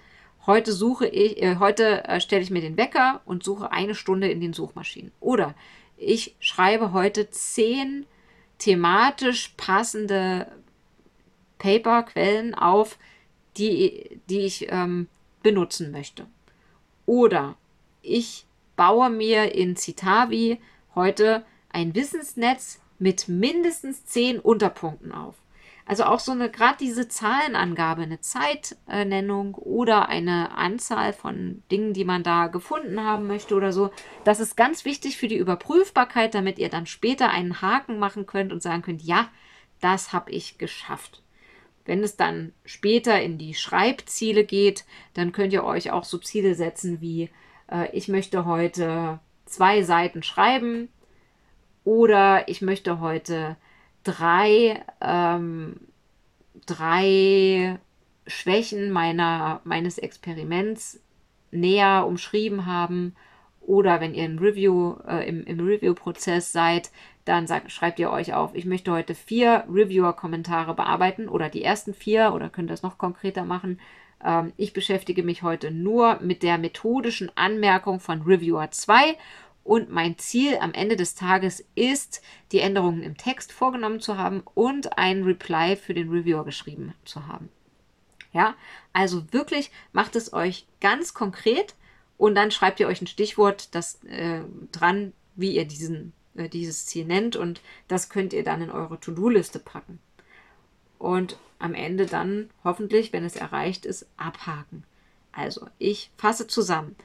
heute 0.46 0.72
suche 0.72 1.06
ich, 1.06 1.42
äh, 1.42 1.56
heute 1.58 2.04
äh, 2.04 2.20
stelle 2.20 2.42
ich 2.42 2.50
mir 2.50 2.60
den 2.60 2.76
Wecker 2.76 3.20
und 3.24 3.42
suche 3.42 3.72
eine 3.72 3.94
Stunde 3.94 4.30
in 4.30 4.40
den 4.40 4.52
Suchmaschinen. 4.52 5.12
Oder 5.20 5.54
ich 5.96 6.34
schreibe 6.40 6.92
heute 6.92 7.30
zehn 7.30 8.06
thematisch 8.58 9.54
passende 9.56 10.46
Paper-Quellen 11.58 12.54
auf, 12.54 12.98
die, 13.56 14.20
die 14.28 14.40
ich 14.40 14.70
ähm, 14.70 15.08
benutzen 15.42 15.90
möchte. 15.90 16.26
Oder 17.06 17.56
ich 18.02 18.46
baue 18.76 19.10
mir 19.10 19.55
in 19.55 19.76
Citavi 19.76 20.60
heute 20.94 21.44
ein 21.70 21.94
Wissensnetz 21.94 22.81
mit 22.98 23.29
mindestens 23.29 24.05
zehn 24.05 24.38
Unterpunkten 24.38 25.12
auf. 25.12 25.34
Also 25.91 26.05
auch 26.05 26.20
so 26.20 26.31
eine, 26.31 26.49
gerade 26.49 26.77
diese 26.79 27.09
Zahlenangabe, 27.09 28.03
eine 28.03 28.20
Zeitnennung 28.20 29.56
oder 29.56 30.09
eine 30.09 30.53
Anzahl 30.53 31.13
von 31.13 31.65
Dingen, 31.73 31.94
die 31.94 32.05
man 32.05 32.23
da 32.23 32.47
gefunden 32.47 33.03
haben 33.03 33.27
möchte 33.27 33.56
oder 33.56 33.73
so, 33.73 33.91
das 34.23 34.39
ist 34.39 34.56
ganz 34.56 34.85
wichtig 34.85 35.17
für 35.17 35.27
die 35.27 35.37
Überprüfbarkeit, 35.37 36.37
damit 36.37 36.61
ihr 36.61 36.69
dann 36.69 36.87
später 36.87 37.31
einen 37.31 37.61
Haken 37.61 37.99
machen 37.99 38.27
könnt 38.27 38.53
und 38.53 38.63
sagen 38.63 38.82
könnt, 38.82 39.03
ja, 39.03 39.31
das 39.81 40.13
habe 40.13 40.31
ich 40.31 40.59
geschafft. 40.59 41.25
Wenn 41.85 42.05
es 42.05 42.17
dann 42.17 42.53
später 42.65 43.20
in 43.20 43.37
die 43.37 43.55
Schreibziele 43.55 44.44
geht, 44.44 44.85
dann 45.15 45.32
könnt 45.32 45.53
ihr 45.53 45.65
euch 45.65 45.91
auch 45.91 46.05
so 46.05 46.19
Ziele 46.19 46.55
setzen 46.55 47.01
wie, 47.01 47.31
äh, 47.69 47.91
ich 47.91 48.06
möchte 48.06 48.44
heute 48.44 49.19
zwei 49.44 49.82
Seiten 49.82 50.23
schreiben 50.23 50.89
oder 51.82 52.47
ich 52.49 52.63
möchte 52.63 53.01
heute 53.01 53.56
drei, 54.04 54.82
ähm, 55.00 55.76
drei 56.66 57.78
Schwächen 58.26 58.90
meiner, 58.90 59.60
meines 59.64 59.98
Experiments 59.98 61.00
näher 61.50 62.06
umschrieben 62.06 62.66
haben. 62.66 63.14
Oder 63.60 64.00
wenn 64.00 64.14
ihr 64.14 64.24
im 64.24 64.38
Review, 64.38 64.96
äh, 65.06 65.28
im, 65.28 65.44
im 65.44 65.60
Review-Prozess 65.60 66.52
seid, 66.52 66.90
dann 67.24 67.46
sagt, 67.46 67.70
schreibt 67.70 67.98
ihr 67.98 68.10
euch 68.10 68.34
auf, 68.34 68.54
ich 68.54 68.64
möchte 68.64 68.90
heute 68.90 69.14
vier 69.14 69.64
Reviewer-Kommentare 69.69 70.74
bearbeiten 70.74 71.28
oder 71.28 71.48
die 71.48 71.62
ersten 71.62 71.94
vier 71.94 72.32
oder 72.34 72.48
könnt 72.48 72.70
das 72.70 72.82
noch 72.82 72.98
konkreter 72.98 73.44
machen. 73.44 73.78
Ähm, 74.24 74.52
ich 74.56 74.72
beschäftige 74.72 75.22
mich 75.22 75.42
heute 75.42 75.70
nur 75.70 76.19
mit 76.20 76.42
der 76.42 76.58
methodischen 76.58 77.30
Anmerkung 77.36 78.00
von 78.00 78.22
Reviewer 78.22 78.70
2 78.70 79.16
und 79.64 79.90
mein 79.90 80.19
Ziel 80.19 80.58
am 80.58 80.72
Ende 80.72 80.96
des 80.96 81.14
Tages 81.14 81.64
ist, 81.74 82.22
die 82.52 82.60
Änderungen 82.60 83.02
im 83.02 83.17
Text 83.17 83.52
vorgenommen 83.52 84.00
zu 84.00 84.17
haben 84.17 84.43
und 84.55 84.98
ein 84.98 85.22
Reply 85.22 85.76
für 85.76 85.94
den 85.94 86.10
Reviewer 86.10 86.44
geschrieben 86.44 86.94
zu 87.05 87.26
haben. 87.26 87.50
Ja, 88.32 88.55
also 88.93 89.32
wirklich 89.32 89.70
macht 89.93 90.17
es 90.17 90.32
euch 90.32 90.67
ganz 90.81 91.14
konkret 91.14 91.74
und 92.17 92.34
dann 92.34 92.50
schreibt 92.50 92.81
ihr 92.81 92.86
euch 92.86 93.00
ein 93.00 93.06
Stichwort 93.06 93.74
das, 93.74 94.02
äh, 94.05 94.43
dran, 94.72 95.12
wie 95.36 95.52
ihr 95.56 95.64
diesen, 95.64 96.12
äh, 96.36 96.48
dieses 96.48 96.86
Ziel 96.86 97.05
nennt 97.05 97.36
und 97.36 97.60
das 97.88 98.08
könnt 98.08 98.32
ihr 98.32 98.44
dann 98.44 98.62
in 98.62 98.70
eure 98.70 99.00
To-Do-Liste 99.00 99.58
packen. 99.58 99.98
Und 100.98 101.38
am 101.58 101.74
Ende 101.74 102.06
dann 102.06 102.50
hoffentlich, 102.62 103.12
wenn 103.12 103.24
es 103.24 103.36
erreicht 103.36 103.84
ist, 103.84 104.06
abhaken. 104.17 104.84
Also 105.32 105.67
ich 105.79 106.10
fasse 106.17 106.46
zusammen 106.46 106.96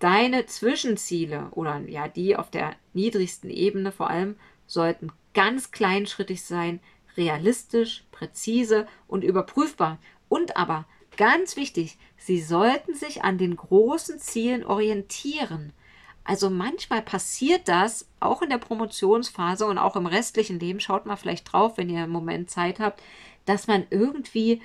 deine 0.00 0.46
Zwischenziele 0.46 1.48
oder 1.52 1.78
ja 1.86 2.08
die 2.08 2.36
auf 2.36 2.50
der 2.50 2.74
niedrigsten 2.92 3.50
Ebene 3.50 3.92
vor 3.92 4.10
allem 4.10 4.36
sollten 4.66 5.12
ganz 5.34 5.70
kleinschrittig 5.70 6.42
sein, 6.42 6.80
realistisch, 7.16 8.04
präzise 8.10 8.86
und 9.06 9.22
überprüfbar. 9.22 9.98
Und 10.28 10.56
aber, 10.56 10.86
ganz 11.16 11.56
wichtig, 11.56 11.98
Sie 12.16 12.40
sollten 12.40 12.94
sich 12.94 13.24
an 13.24 13.38
den 13.38 13.56
großen 13.56 14.18
Zielen 14.18 14.64
orientieren. 14.64 15.72
Also 16.22 16.50
manchmal 16.50 17.02
passiert 17.02 17.66
das 17.66 18.06
auch 18.20 18.42
in 18.42 18.50
der 18.50 18.58
Promotionsphase 18.58 19.66
und 19.66 19.78
auch 19.78 19.96
im 19.96 20.06
restlichen 20.06 20.60
Leben. 20.60 20.80
Schaut 20.80 21.06
mal 21.06 21.16
vielleicht 21.16 21.50
drauf, 21.50 21.78
wenn 21.78 21.88
ihr 21.88 22.04
im 22.04 22.10
Moment 22.10 22.50
Zeit 22.50 22.78
habt, 22.78 23.02
dass 23.46 23.66
man 23.66 23.86
irgendwie 23.90 24.60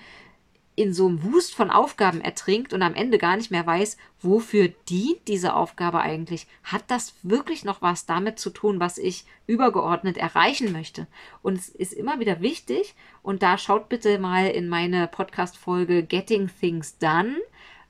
in 0.75 0.94
so 0.94 1.08
einem 1.08 1.24
Wust 1.24 1.55
von 1.55 1.72
Aufgaben 1.72 2.20
ertrinkt 2.20 2.74
und 2.74 2.82
am 2.82 2.96
Ende 2.96 3.17
gar 3.17 3.38
nicht 3.38 3.50
mehr 3.50 3.65
weiß, 3.65 3.98
wofür 4.22 4.67
dient 4.89 5.27
diese 5.27 5.55
Aufgabe 5.55 6.01
eigentlich? 6.01 6.48
Hat 6.63 6.84
das 6.88 7.13
wirklich 7.24 7.63
noch 7.63 7.82
was 7.82 8.05
damit 8.05 8.39
zu 8.39 8.50
tun, 8.50 8.79
was 8.79 8.98
ich 8.98 9.25
übergeordnet 9.48 10.17
erreichen 10.17 10.74
möchte? 10.74 11.08
Und 11.41 11.58
es 11.58 11.70
ist 11.70 11.94
immer 11.94 12.20
wieder 12.20 12.41
wichtig, 12.41 12.94
und 13.24 13.41
da 13.41 13.58
schaut 13.58 13.88
bitte 13.88 14.20
mal 14.20 14.48
in 14.48 14.67
meine 14.67 15.08
Podcast-Folge 15.08 16.03
Getting 16.03 16.50
Things 16.60 16.98
Done, 16.98 17.38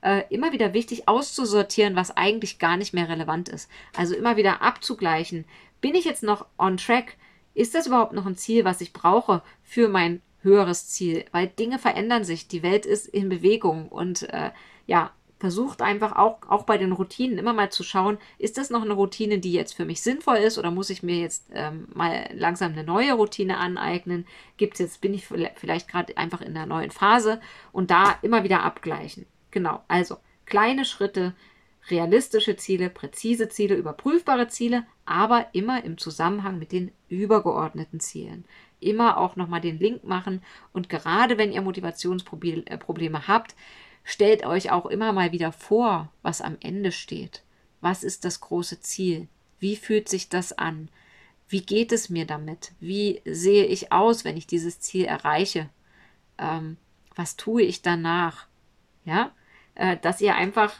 äh, 0.02 0.22
immer 0.30 0.52
wieder 0.52 0.72
wichtig 0.72 1.08
auszusortieren, 1.08 1.96
was 1.96 2.16
eigentlich 2.16 2.60
gar 2.60 2.76
nicht 2.76 2.94
mehr 2.94 3.08
relevant 3.08 3.48
ist. 3.48 3.68
Also 3.96 4.14
immer 4.14 4.36
wieder 4.36 4.62
abzugleichen. 4.62 5.44
Bin 5.80 5.96
ich 5.96 6.04
jetzt 6.04 6.22
noch 6.22 6.46
on 6.56 6.76
track? 6.76 7.16
Ist 7.54 7.74
das 7.74 7.86
überhaupt 7.86 8.12
noch 8.12 8.26
ein 8.26 8.36
Ziel, 8.36 8.64
was 8.64 8.80
ich 8.80 8.92
brauche 8.92 9.42
für 9.64 9.88
mein 9.88 10.22
höheres 10.46 10.88
Ziel, 10.88 11.26
weil 11.32 11.48
Dinge 11.48 11.78
verändern 11.78 12.24
sich, 12.24 12.48
die 12.48 12.62
Welt 12.62 12.86
ist 12.86 13.06
in 13.06 13.28
Bewegung. 13.28 13.88
Und 13.88 14.22
äh, 14.30 14.52
ja, 14.86 15.10
versucht 15.38 15.82
einfach 15.82 16.16
auch, 16.16 16.38
auch 16.48 16.64
bei 16.64 16.78
den 16.78 16.92
Routinen 16.92 17.36
immer 17.36 17.52
mal 17.52 17.70
zu 17.70 17.82
schauen, 17.82 18.16
ist 18.38 18.56
das 18.56 18.70
noch 18.70 18.82
eine 18.82 18.94
Routine, 18.94 19.38
die 19.38 19.52
jetzt 19.52 19.74
für 19.74 19.84
mich 19.84 20.00
sinnvoll 20.00 20.36
ist? 20.36 20.56
Oder 20.56 20.70
muss 20.70 20.88
ich 20.88 21.02
mir 21.02 21.18
jetzt 21.18 21.50
ähm, 21.52 21.88
mal 21.92 22.30
langsam 22.32 22.72
eine 22.72 22.84
neue 22.84 23.12
Routine 23.12 23.58
aneignen? 23.58 24.26
Gibt 24.56 24.78
jetzt, 24.78 25.00
bin 25.00 25.12
ich 25.12 25.26
vielleicht 25.26 25.88
gerade 25.88 26.16
einfach 26.16 26.40
in 26.40 26.56
einer 26.56 26.66
neuen 26.66 26.90
Phase? 26.90 27.40
Und 27.72 27.90
da 27.90 28.18
immer 28.22 28.44
wieder 28.44 28.62
abgleichen. 28.62 29.26
Genau, 29.50 29.82
also 29.88 30.16
kleine 30.46 30.84
Schritte, 30.84 31.34
realistische 31.90 32.56
Ziele, 32.56 32.88
präzise 32.88 33.48
Ziele, 33.48 33.74
überprüfbare 33.74 34.48
Ziele, 34.48 34.86
aber 35.04 35.46
immer 35.52 35.84
im 35.84 35.98
Zusammenhang 35.98 36.58
mit 36.58 36.72
den 36.72 36.92
übergeordneten 37.08 38.00
Zielen 38.00 38.44
immer 38.86 39.18
auch 39.18 39.36
nochmal 39.36 39.60
den 39.60 39.78
Link 39.78 40.04
machen. 40.04 40.42
Und 40.72 40.88
gerade 40.88 41.38
wenn 41.38 41.52
ihr 41.52 41.62
Motivationsprobleme 41.62 43.28
habt, 43.28 43.54
stellt 44.04 44.46
euch 44.46 44.70
auch 44.70 44.86
immer 44.86 45.12
mal 45.12 45.32
wieder 45.32 45.52
vor, 45.52 46.10
was 46.22 46.40
am 46.40 46.56
Ende 46.60 46.92
steht. 46.92 47.42
Was 47.80 48.04
ist 48.04 48.24
das 48.24 48.40
große 48.40 48.80
Ziel? 48.80 49.28
Wie 49.58 49.76
fühlt 49.76 50.08
sich 50.08 50.28
das 50.28 50.56
an? 50.56 50.88
Wie 51.48 51.60
geht 51.60 51.92
es 51.92 52.08
mir 52.10 52.26
damit? 52.26 52.72
Wie 52.80 53.20
sehe 53.24 53.66
ich 53.66 53.92
aus, 53.92 54.24
wenn 54.24 54.36
ich 54.36 54.46
dieses 54.46 54.80
Ziel 54.80 55.04
erreiche? 55.04 55.68
Ähm, 56.38 56.76
was 57.14 57.36
tue 57.36 57.62
ich 57.62 57.82
danach? 57.82 58.46
Ja, 59.04 59.30
äh, 59.74 59.96
dass 59.96 60.20
ihr 60.20 60.34
einfach 60.34 60.74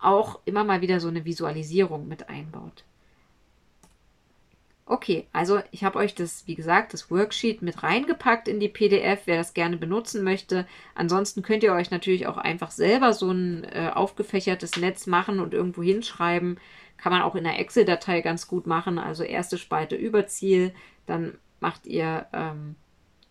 auch 0.00 0.40
immer 0.44 0.64
mal 0.64 0.82
wieder 0.82 1.00
so 1.00 1.08
eine 1.08 1.24
Visualisierung 1.24 2.06
mit 2.06 2.28
einbaut. 2.28 2.84
Okay, 4.86 5.26
also 5.32 5.60
ich 5.70 5.82
habe 5.82 5.98
euch 5.98 6.14
das, 6.14 6.46
wie 6.46 6.54
gesagt, 6.54 6.92
das 6.92 7.10
Worksheet 7.10 7.62
mit 7.62 7.82
reingepackt 7.82 8.48
in 8.48 8.60
die 8.60 8.68
PDF, 8.68 9.22
wer 9.24 9.38
das 9.38 9.54
gerne 9.54 9.78
benutzen 9.78 10.22
möchte. 10.22 10.66
Ansonsten 10.94 11.40
könnt 11.40 11.62
ihr 11.62 11.72
euch 11.72 11.90
natürlich 11.90 12.26
auch 12.26 12.36
einfach 12.36 12.70
selber 12.70 13.14
so 13.14 13.30
ein 13.30 13.64
äh, 13.64 13.90
aufgefächertes 13.94 14.76
Netz 14.76 15.06
machen 15.06 15.40
und 15.40 15.54
irgendwo 15.54 15.82
hinschreiben. 15.82 16.58
Kann 16.98 17.12
man 17.12 17.22
auch 17.22 17.34
in 17.34 17.44
der 17.44 17.58
Excel-Datei 17.58 18.20
ganz 18.20 18.46
gut 18.46 18.66
machen. 18.66 18.98
Also 18.98 19.22
erste 19.22 19.56
Spalte 19.56 19.96
Überziel, 19.96 20.74
dann 21.06 21.38
macht 21.60 21.86
ihr 21.86 22.26
ähm, 22.34 22.76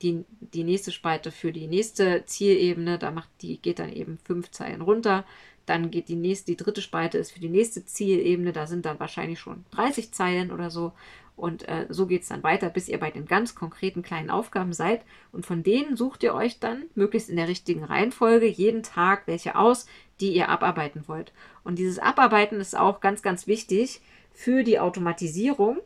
die, 0.02 0.26
die 0.40 0.64
nächste 0.64 0.92
Spalte 0.92 1.32
für 1.32 1.52
die 1.52 1.68
nächste 1.68 2.26
Zielebene. 2.26 2.98
Da 2.98 3.12
macht 3.12 3.30
die, 3.42 3.60
geht 3.62 3.78
dann 3.78 3.94
eben 3.94 4.18
fünf 4.18 4.50
Zeilen 4.50 4.82
runter. 4.82 5.24
Dann 5.66 5.92
geht 5.92 6.10
die 6.10 6.16
nächste, 6.16 6.52
die 6.52 6.58
dritte 6.58 6.82
Spalte 6.82 7.20
ist 7.20 7.32
für 7.32 7.40
die 7.40 7.50
nächste 7.50 7.86
Zielebene. 7.86 8.54
Da 8.54 8.68
sind 8.68 8.86
dann 8.86 9.00
wahrscheinlich 9.00 9.40
schon 9.40 9.66
30 9.72 10.12
Zeilen 10.12 10.52
oder 10.52 10.72
so. 10.72 10.94
Und 11.36 11.68
äh, 11.68 11.88
so 11.90 12.06
geht 12.06 12.22
es 12.22 12.30
dann 12.30 12.44
weiter, 12.44 12.70
bis 12.70 12.88
ihr 12.88 13.00
bei 13.00 13.10
den 13.10 13.26
ganz 13.26 13.56
konkreten 13.56 14.04
kleinen 14.04 14.30
Aufgaben 14.30 14.74
seid. 14.74 15.02
Und 15.32 15.46
von 15.46 15.64
denen 15.64 15.98
sucht 15.98 16.24
ihr 16.24 16.34
euch 16.34 16.60
dann, 16.60 16.84
möglichst 16.96 17.30
in 17.30 17.38
der 17.38 17.48
richtigen 17.48 17.84
Reihenfolge, 17.84 18.46
jeden 18.46 18.84
Tag 18.84 19.24
welche 19.26 19.56
aus, 19.56 19.88
die 20.20 20.36
ihr 20.36 20.50
abarbeiten 20.50 21.08
wollt. 21.08 21.34
Und 21.64 21.80
dieses 21.80 22.00
Abarbeiten 22.00 22.60
ist 22.60 22.78
auch 22.78 23.02
ganz, 23.02 23.22
ganz 23.22 23.48
wichtig 23.48 24.02
für 24.32 24.64
die 24.64 24.80
Automatisierung. 24.80 25.80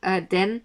Äh, 0.00 0.22
denn 0.22 0.62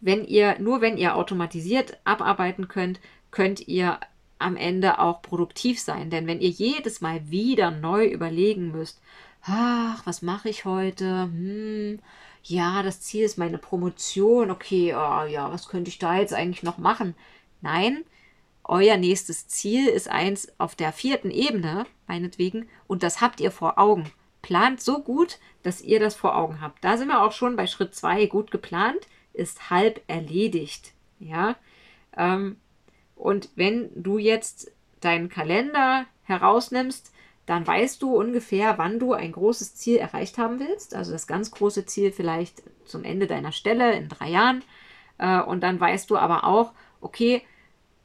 wenn 0.00 0.24
ihr, 0.24 0.58
nur 0.58 0.80
wenn 0.80 0.96
ihr 0.96 1.16
automatisiert 1.16 1.98
abarbeiten 2.04 2.68
könnt, 2.68 3.00
könnt 3.30 3.66
ihr 3.68 3.98
am 4.38 4.56
Ende 4.56 4.98
auch 4.98 5.22
produktiv 5.22 5.80
sein. 5.80 6.10
Denn 6.10 6.26
wenn 6.26 6.40
ihr 6.40 6.50
jedes 6.50 7.00
Mal 7.00 7.30
wieder 7.30 7.70
neu 7.70 8.06
überlegen 8.06 8.72
müsst, 8.72 9.00
ach, 9.42 10.04
was 10.04 10.20
mache 10.20 10.48
ich 10.48 10.64
heute? 10.64 11.22
Hm, 11.22 12.00
ja, 12.44 12.82
das 12.82 13.00
Ziel 13.00 13.24
ist 13.24 13.38
meine 13.38 13.58
Promotion, 13.58 14.50
okay, 14.50 14.94
oh, 14.94 15.24
ja, 15.24 15.50
was 15.50 15.68
könnte 15.68 15.88
ich 15.88 15.98
da 15.98 16.16
jetzt 16.16 16.34
eigentlich 16.34 16.62
noch 16.62 16.78
machen? 16.78 17.14
Nein, 17.60 18.04
euer 18.64 18.96
nächstes 18.96 19.48
Ziel 19.48 19.88
ist 19.88 20.08
eins 20.08 20.48
auf 20.58 20.74
der 20.74 20.92
vierten 20.92 21.30
Ebene, 21.30 21.86
meinetwegen, 22.06 22.68
und 22.86 23.02
das 23.02 23.20
habt 23.20 23.40
ihr 23.40 23.50
vor 23.50 23.78
Augen. 23.78 24.10
Plant 24.42 24.82
so 24.82 25.02
gut, 25.02 25.38
dass 25.62 25.80
ihr 25.80 26.00
das 26.00 26.14
vor 26.14 26.36
Augen 26.36 26.60
habt. 26.60 26.84
Da 26.84 26.98
sind 26.98 27.08
wir 27.08 27.22
auch 27.22 27.32
schon 27.32 27.56
bei 27.56 27.66
Schritt 27.66 27.94
2 27.94 28.26
gut 28.26 28.50
geplant, 28.50 29.08
ist 29.32 29.70
halb 29.70 30.02
erledigt. 30.06 30.92
Ja. 31.18 31.56
Ähm, 32.14 32.60
und 33.16 33.48
wenn 33.54 33.90
du 33.94 34.18
jetzt 34.18 34.70
deinen 35.00 35.30
Kalender 35.30 36.04
herausnimmst, 36.24 37.13
dann 37.46 37.66
weißt 37.66 38.00
du 38.02 38.16
ungefähr, 38.16 38.78
wann 38.78 38.98
du 38.98 39.12
ein 39.12 39.32
großes 39.32 39.74
Ziel 39.74 39.96
erreicht 39.96 40.38
haben 40.38 40.60
willst. 40.60 40.94
Also 40.94 41.12
das 41.12 41.26
ganz 41.26 41.50
große 41.50 41.84
Ziel 41.84 42.10
vielleicht 42.10 42.62
zum 42.84 43.04
Ende 43.04 43.26
deiner 43.26 43.52
Stelle 43.52 43.92
in 43.92 44.08
drei 44.08 44.30
Jahren. 44.30 44.62
Äh, 45.18 45.40
und 45.40 45.62
dann 45.62 45.78
weißt 45.78 46.10
du 46.10 46.16
aber 46.16 46.44
auch, 46.44 46.72
okay, 47.00 47.42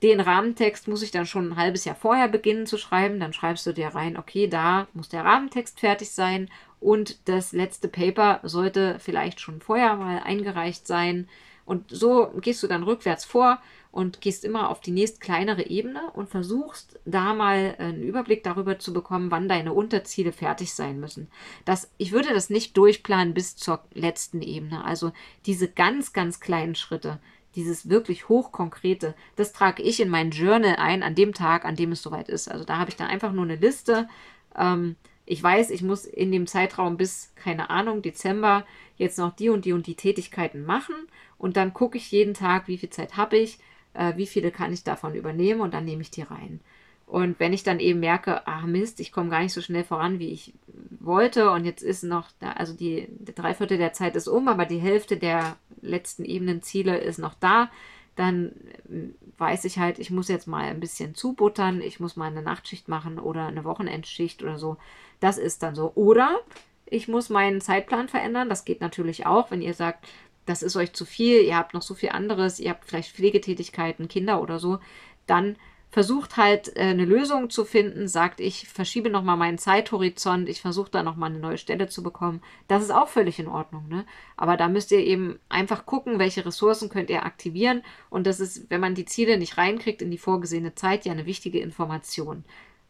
den 0.04 0.20
Rahmentext 0.20 0.88
muss 0.88 1.02
ich 1.02 1.12
dann 1.12 1.26
schon 1.26 1.50
ein 1.50 1.56
halbes 1.58 1.86
Jahr 1.86 1.96
vorher 1.96 2.28
beginnen 2.28 2.66
zu 2.66 2.78
schreiben. 2.78 3.20
Dann 3.20 3.34
schreibst 3.34 3.66
du 3.66 3.74
dir 3.74 3.90
rein, 3.90 4.18
okay, 4.18 4.48
da 4.48 4.88
muss 4.94 5.10
der 5.10 5.26
Rahmentext 5.26 5.80
fertig 5.80 6.12
sein 6.12 6.50
und 6.80 7.28
das 7.28 7.52
letzte 7.52 7.88
Paper 7.88 8.40
sollte 8.44 8.98
vielleicht 9.00 9.42
schon 9.42 9.62
vorher 9.62 9.96
mal 9.96 10.20
eingereicht 10.20 10.88
sein. 10.88 11.28
Und 11.70 11.92
so 11.92 12.32
gehst 12.42 12.64
du 12.64 12.68
dann 12.68 12.82
rückwärts 12.82 13.26
vor 13.26 13.60
und 13.92 14.22
gehst 14.22 14.44
immer 14.44 14.70
auf 14.70 14.82
die 14.82 14.90
nächst 14.90 15.22
kleinere 15.22 15.68
Ebene 15.68 16.02
und 16.14 16.28
versuchst 16.28 17.00
da 17.06 17.36
mal 17.36 17.76
einen 17.78 18.02
Überblick 18.02 18.44
darüber 18.44 18.80
zu 18.80 18.92
bekommen, 18.92 19.30
wann 19.30 19.48
deine 19.48 19.72
Unterziele 19.72 20.32
fertig 20.32 20.74
sein 20.74 21.00
müssen. 21.00 21.30
Das, 21.66 21.92
ich 22.00 22.12
würde 22.12 22.34
das 22.34 22.50
nicht 22.50 22.76
durchplanen 22.76 23.36
bis 23.36 23.56
zur 23.56 23.84
letzten 23.94 24.42
Ebene. 24.42 24.84
Also 24.84 25.12
diese 25.46 25.68
ganz, 25.68 26.12
ganz 26.12 26.40
kleinen 26.40 26.74
Schritte, 26.74 27.20
dieses 27.54 27.88
wirklich 27.88 28.30
hochkonkrete, 28.30 29.14
das 29.36 29.54
trage 29.54 29.84
ich 29.84 30.00
in 30.00 30.10
mein 30.10 30.32
Journal 30.32 30.78
ein 30.78 31.04
an 31.04 31.14
dem 31.14 31.36
Tag, 31.36 31.66
an 31.66 31.76
dem 31.76 31.92
es 31.92 32.02
soweit 32.02 32.30
ist. 32.30 32.50
Also 32.50 32.66
da 32.66 32.80
habe 32.80 32.90
ich 32.90 32.96
dann 32.96 33.10
einfach 33.10 33.32
nur 33.32 33.46
eine 33.46 33.58
Liste. 33.58 34.10
Ähm, 34.58 34.96
ich 35.30 35.42
weiß, 35.42 35.70
ich 35.70 35.82
muss 35.82 36.06
in 36.06 36.32
dem 36.32 36.48
Zeitraum 36.48 36.98
bis, 36.98 37.32
keine 37.36 37.70
Ahnung, 37.70 38.02
Dezember 38.02 38.66
jetzt 38.98 39.18
noch 39.18 39.34
die 39.36 39.50
und 39.50 39.64
die 39.64 39.74
und 39.74 39.88
die 39.88 39.96
Tätigkeiten 39.96 40.66
machen. 40.66 40.96
Und 41.38 41.56
dann 41.56 41.74
gucke 41.74 41.98
ich 41.98 42.12
jeden 42.12 42.34
Tag, 42.34 42.68
wie 42.68 42.78
viel 42.78 42.90
Zeit 42.90 43.16
habe 43.16 43.38
ich 43.38 43.60
äh, 43.94 44.16
wie 44.16 44.28
viele 44.28 44.52
kann 44.52 44.74
ich 44.74 44.84
davon 44.84 45.16
übernehmen 45.16 45.62
und 45.62 45.74
dann 45.74 45.86
nehme 45.86 46.02
ich 46.02 46.12
die 46.12 46.22
rein. 46.22 46.60
Und 47.06 47.40
wenn 47.40 47.54
ich 47.54 47.64
dann 47.64 47.80
eben 47.80 48.00
merke, 48.00 48.46
ach 48.46 48.66
Mist, 48.66 49.00
ich 49.00 49.12
komme 49.12 49.30
gar 49.30 49.42
nicht 49.42 49.54
so 49.54 49.62
schnell 49.62 49.84
voran, 49.84 50.20
wie 50.20 50.32
ich 50.32 50.54
wollte 51.00 51.50
und 51.50 51.66
jetzt 51.66 51.82
ist 51.82 52.04
noch, 52.04 52.30
da, 52.40 52.52
also 52.52 52.74
die, 52.74 53.08
die 53.10 53.34
Dreiviertel 53.34 53.80
der 53.80 53.94
Zeit 53.94 54.16
ist 54.16 54.28
um, 54.28 54.48
aber 54.48 54.66
die 54.66 54.78
Hälfte 54.78 55.18
der 55.18 55.56
letzten 55.82 56.24
Ebenenziele 56.24 56.98
ist 57.00 57.18
noch 57.18 57.34
da, 57.34 57.72
dann 58.20 58.52
äh, 58.90 59.10
weiß 59.38 59.64
ich 59.66 59.80
halt, 59.80 59.98
ich 59.98 60.12
muss 60.12 60.28
jetzt 60.28 60.48
mal 60.48 60.66
ein 60.66 60.82
bisschen 60.82 61.16
zubuttern, 61.16 61.82
ich 61.82 62.00
muss 62.00 62.18
mal 62.18 62.28
eine 62.28 62.42
Nachtschicht 62.42 62.90
machen 62.90 63.18
oder 63.18 63.48
eine 63.48 63.64
Wochenendschicht 63.64 64.44
oder 64.44 64.60
so. 64.60 64.78
Das 65.22 65.38
ist 65.38 65.64
dann 65.64 65.74
so. 65.74 65.94
Oder 65.96 66.40
ich 66.86 67.08
muss 67.08 67.30
meinen 67.30 67.62
Zeitplan 67.62 68.10
verändern. 68.10 68.50
Das 68.50 68.66
geht 68.66 68.82
natürlich 68.82 69.26
auch, 69.26 69.52
wenn 69.52 69.62
ihr 69.62 69.74
sagt, 69.74 70.06
das 70.46 70.64
ist 70.64 70.76
euch 70.76 70.94
zu 70.94 71.06
viel, 71.06 71.42
ihr 71.44 71.56
habt 71.56 71.74
noch 71.74 71.82
so 71.82 71.94
viel 71.94 72.10
anderes, 72.10 72.60
ihr 72.60 72.72
habt 72.72 72.86
vielleicht 72.86 73.16
Pflegetätigkeiten, 73.16 74.08
Kinder 74.08 74.42
oder 74.42 74.60
so, 74.60 74.80
dann 75.26 75.56
versucht 75.90 76.38
halt 76.38 76.76
äh, 76.76 76.82
eine 76.82 77.06
Lösung 77.06 77.50
zu 77.50 77.66
finden, 77.66 78.08
sagt, 78.08 78.40
ich 78.40 78.68
verschiebe 78.68 79.10
nochmal 79.10 79.38
meinen 79.38 79.58
Zeithorizont, 79.58 80.48
ich 80.48 80.62
versuche 80.62 80.92
da 80.92 81.02
nochmal 81.02 81.32
eine 81.32 81.40
neue 81.40 81.58
Stelle 81.58 81.88
zu 81.88 82.04
bekommen. 82.04 82.42
Das 82.68 82.84
ist 82.84 82.92
auch 82.92 83.08
völlig 83.08 83.40
in 83.40 83.48
Ordnung. 83.48 83.88
Ne? 83.88 84.06
Aber 84.38 84.56
da 84.56 84.68
müsst 84.68 84.92
ihr 84.92 85.00
eben 85.00 85.40
einfach 85.50 85.86
gucken, 85.86 86.20
welche 86.20 86.46
Ressourcen 86.46 86.90
könnt 86.90 87.10
ihr 87.10 87.26
aktivieren. 87.26 87.82
Und 88.10 88.28
das 88.28 88.40
ist, 88.40 88.70
wenn 88.70 88.82
man 88.82 88.94
die 88.94 89.06
Ziele 89.06 89.38
nicht 89.38 89.58
reinkriegt 89.58 90.02
in 90.02 90.12
die 90.12 90.20
vorgesehene 90.20 90.76
Zeit, 90.76 91.06
ja 91.06 91.12
eine 91.12 91.26
wichtige 91.26 91.60
Information. 91.60 92.46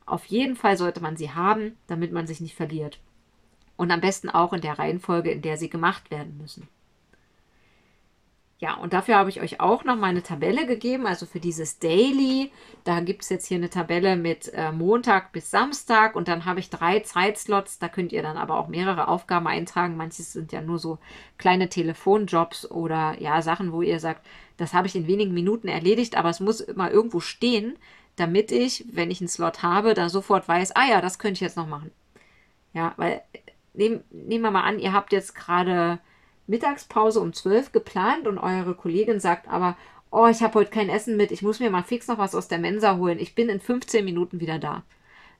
Auf 0.05 0.25
jeden 0.25 0.55
Fall 0.55 0.75
sollte 0.75 1.01
man 1.01 1.15
sie 1.15 1.31
haben, 1.31 1.77
damit 1.87 2.11
man 2.11 2.27
sich 2.27 2.41
nicht 2.41 2.55
verliert. 2.55 2.99
Und 3.77 3.91
am 3.91 4.01
besten 4.01 4.29
auch 4.29 4.51
in 4.51 4.61
der 4.61 4.77
Reihenfolge, 4.77 5.31
in 5.31 5.41
der 5.41 5.55
sie 5.55 5.69
gemacht 5.69 6.11
werden 6.11 6.37
müssen. 6.37 6.67
Ja, 8.61 8.73
und 8.75 8.91
dafür 8.91 9.15
habe 9.15 9.29
ich 9.29 9.39
euch 9.39 9.61
auch 9.61 9.85
noch 9.85 9.95
mal 9.95 10.07
eine 10.07 10.21
Tabelle 10.21 10.67
gegeben, 10.67 11.07
also 11.07 11.25
für 11.25 11.39
dieses 11.39 11.79
Daily. 11.79 12.51
Da 12.83 12.99
gibt 12.99 13.23
es 13.23 13.29
jetzt 13.29 13.45
hier 13.45 13.55
eine 13.55 13.69
Tabelle 13.69 14.17
mit 14.17 14.51
äh, 14.53 14.73
Montag 14.73 15.31
bis 15.31 15.49
Samstag 15.49 16.13
und 16.13 16.27
dann 16.27 16.43
habe 16.43 16.59
ich 16.59 16.69
drei 16.69 16.99
Zeitslots. 16.99 17.79
Da 17.79 17.87
könnt 17.87 18.11
ihr 18.11 18.21
dann 18.21 18.35
aber 18.35 18.59
auch 18.59 18.67
mehrere 18.67 19.07
Aufgaben 19.07 19.47
eintragen. 19.47 19.95
Manches 19.95 20.33
sind 20.33 20.51
ja 20.51 20.61
nur 20.61 20.77
so 20.77 20.99
kleine 21.37 21.69
Telefonjobs 21.69 22.69
oder 22.69 23.15
ja, 23.21 23.41
Sachen, 23.41 23.71
wo 23.71 23.81
ihr 23.81 24.01
sagt, 24.01 24.25
das 24.57 24.73
habe 24.73 24.87
ich 24.87 24.95
in 24.97 25.07
wenigen 25.07 25.33
Minuten 25.33 25.69
erledigt, 25.69 26.17
aber 26.17 26.29
es 26.29 26.41
muss 26.41 26.59
immer 26.59 26.91
irgendwo 26.91 27.21
stehen, 27.21 27.77
damit 28.17 28.51
ich, 28.51 28.83
wenn 28.91 29.09
ich 29.09 29.21
einen 29.21 29.29
Slot 29.29 29.63
habe, 29.63 29.93
da 29.93 30.09
sofort 30.09 30.49
weiß, 30.49 30.75
ah 30.75 30.85
ja, 30.85 30.99
das 30.99 31.17
könnte 31.17 31.35
ich 31.35 31.41
jetzt 31.41 31.55
noch 31.55 31.67
machen. 31.67 31.91
Ja, 32.73 32.93
weil 32.97 33.21
nehm, 33.73 34.03
nehmen 34.11 34.43
wir 34.43 34.51
mal 34.51 34.63
an, 34.63 34.79
ihr 34.79 34.91
habt 34.91 35.13
jetzt 35.13 35.33
gerade 35.33 35.99
Mittagspause 36.49 37.19
um 37.19 37.31
12 37.31 37.71
geplant 37.71 38.27
und 38.27 38.39
eure 38.39 38.73
Kollegin 38.73 39.19
sagt 39.19 39.47
aber, 39.47 39.77
oh, 40.11 40.27
ich 40.27 40.41
habe 40.41 40.55
heute 40.55 40.71
kein 40.71 40.89
Essen 40.89 41.15
mit, 41.15 41.31
ich 41.31 41.43
muss 41.43 41.59
mir 41.59 41.69
mal 41.69 41.83
fix 41.83 42.07
noch 42.07 42.17
was 42.17 42.33
aus 42.33 42.47
der 42.47 42.57
Mensa 42.57 42.97
holen, 42.97 43.19
ich 43.19 43.35
bin 43.35 43.49
in 43.49 43.59
15 43.59 44.03
Minuten 44.03 44.39
wieder 44.39 44.57
da. 44.57 44.83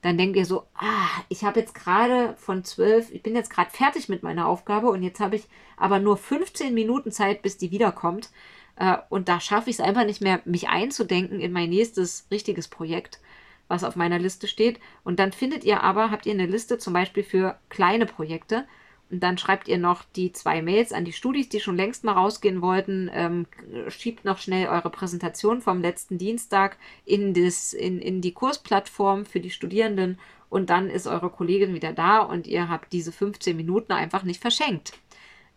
Dann 0.01 0.17
denkt 0.17 0.37
ihr 0.37 0.45
so, 0.45 0.63
ah, 0.75 1.07
ich 1.27 1.43
habe 1.43 1.59
jetzt 1.59 1.73
gerade 1.73 2.35
von 2.37 2.63
12, 2.63 3.11
ich 3.11 3.23
bin 3.23 3.35
jetzt 3.35 3.49
gerade 3.49 3.71
fertig 3.71 4.07
mit 4.07 4.23
meiner 4.23 4.47
Aufgabe 4.47 4.87
und 4.89 5.03
jetzt 5.03 5.19
habe 5.19 5.35
ich 5.35 5.47
aber 5.75 5.99
nur 5.99 6.15
15 6.15 6.73
Minuten 6.73 7.11
Zeit, 7.11 7.41
bis 7.41 7.57
die 7.57 7.71
wiederkommt. 7.71 8.29
Äh, 8.77 8.97
und 9.09 9.27
da 9.27 9.41
schaffe 9.41 9.69
ich 9.69 9.77
es 9.77 9.85
einfach 9.85 10.05
nicht 10.05 10.21
mehr, 10.21 10.41
mich 10.45 10.69
einzudenken 10.69 11.41
in 11.41 11.51
mein 11.51 11.69
nächstes 11.69 12.27
richtiges 12.31 12.69
Projekt, 12.69 13.19
was 13.67 13.83
auf 13.83 13.97
meiner 13.97 14.19
Liste 14.19 14.47
steht. 14.47 14.79
Und 15.03 15.19
dann 15.19 15.33
findet 15.33 15.65
ihr 15.65 15.83
aber, 15.83 16.11
habt 16.11 16.25
ihr 16.25 16.33
eine 16.33 16.45
Liste 16.45 16.77
zum 16.77 16.93
Beispiel 16.93 17.23
für 17.23 17.59
kleine 17.67 18.05
Projekte 18.05 18.65
und 19.11 19.21
dann 19.21 19.37
schreibt 19.37 19.67
ihr 19.67 19.79
noch 19.79 20.03
die 20.15 20.31
zwei 20.31 20.61
Mails 20.61 20.93
an 20.93 21.03
die 21.03 21.13
Studis, 21.13 21.49
die 21.49 21.59
schon 21.59 21.75
längst 21.75 22.03
mal 22.03 22.13
rausgehen 22.13 22.61
wollten. 22.61 23.09
Ähm, 23.11 23.47
schiebt 23.87 24.23
noch 24.23 24.37
schnell 24.37 24.67
eure 24.67 24.91
Präsentation 24.91 25.61
vom 25.61 25.81
letzten 25.81 26.17
Dienstag 26.19 26.77
in, 27.05 27.33
das, 27.33 27.73
in, 27.73 27.99
in 27.99 28.21
die 28.21 28.33
Kursplattform 28.33 29.25
für 29.25 29.39
die 29.39 29.49
Studierenden. 29.49 30.19
Und 30.49 30.69
dann 30.69 30.89
ist 30.89 31.07
eure 31.07 31.29
Kollegin 31.29 31.73
wieder 31.73 31.91
da 31.91 32.19
und 32.19 32.45
ihr 32.45 32.69
habt 32.69 32.93
diese 32.93 33.11
15 33.11 33.57
Minuten 33.57 33.93
einfach 33.93 34.23
nicht 34.23 34.41
verschenkt. 34.41 34.93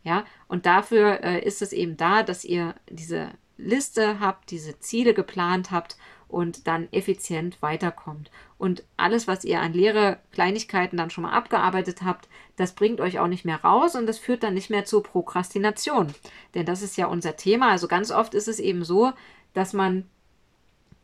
Ja, 0.02 0.24
und 0.48 0.66
dafür 0.66 1.22
äh, 1.22 1.44
ist 1.44 1.62
es 1.62 1.72
eben 1.72 1.96
da, 1.96 2.22
dass 2.22 2.44
ihr 2.44 2.74
diese 2.88 3.30
Liste 3.56 4.18
habt, 4.18 4.50
diese 4.50 4.80
Ziele 4.80 5.14
geplant 5.14 5.70
habt 5.70 5.96
und 6.32 6.66
dann 6.66 6.88
effizient 6.92 7.60
weiterkommt. 7.60 8.30
Und 8.58 8.84
alles, 8.96 9.28
was 9.28 9.44
ihr 9.44 9.60
an 9.60 9.72
leere 9.72 10.18
Kleinigkeiten 10.32 10.96
dann 10.96 11.10
schon 11.10 11.22
mal 11.22 11.32
abgearbeitet 11.32 12.02
habt, 12.02 12.28
das 12.56 12.74
bringt 12.74 13.00
euch 13.00 13.18
auch 13.18 13.26
nicht 13.26 13.44
mehr 13.44 13.62
raus 13.62 13.94
und 13.94 14.06
das 14.06 14.18
führt 14.18 14.42
dann 14.42 14.54
nicht 14.54 14.70
mehr 14.70 14.84
zur 14.84 15.02
Prokrastination. 15.02 16.14
Denn 16.54 16.66
das 16.66 16.82
ist 16.82 16.96
ja 16.96 17.06
unser 17.06 17.36
Thema. 17.36 17.70
Also 17.70 17.86
ganz 17.86 18.10
oft 18.10 18.34
ist 18.34 18.48
es 18.48 18.58
eben 18.58 18.84
so, 18.84 19.12
dass 19.52 19.72
man 19.72 20.04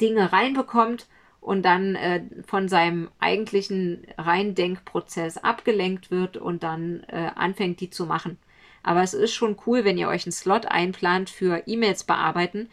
Dinge 0.01 0.33
reinbekommt 0.33 1.07
und 1.41 1.63
dann 1.63 1.95
äh, 1.95 2.23
von 2.47 2.69
seinem 2.69 3.11
eigentlichen 3.19 4.07
Reindenkprozess 4.17 5.39
abgelenkt 5.39 6.11
wird 6.11 6.37
und 6.37 6.63
dann 6.63 7.05
äh, 7.09 7.31
anfängt, 7.35 7.81
die 7.81 7.91
zu 7.91 8.07
machen. 8.07 8.39
Aber 8.83 9.03
es 9.03 9.15
ist 9.15 9.35
schon 9.35 9.57
cool, 9.67 9.85
wenn 9.85 9.99
ihr 9.99 10.09
euch 10.09 10.25
einen 10.25 10.33
Slot 10.33 10.67
einplant 10.67 11.29
für 11.29 11.63
E-Mails 11.67 12.05
bearbeiten, 12.05 12.71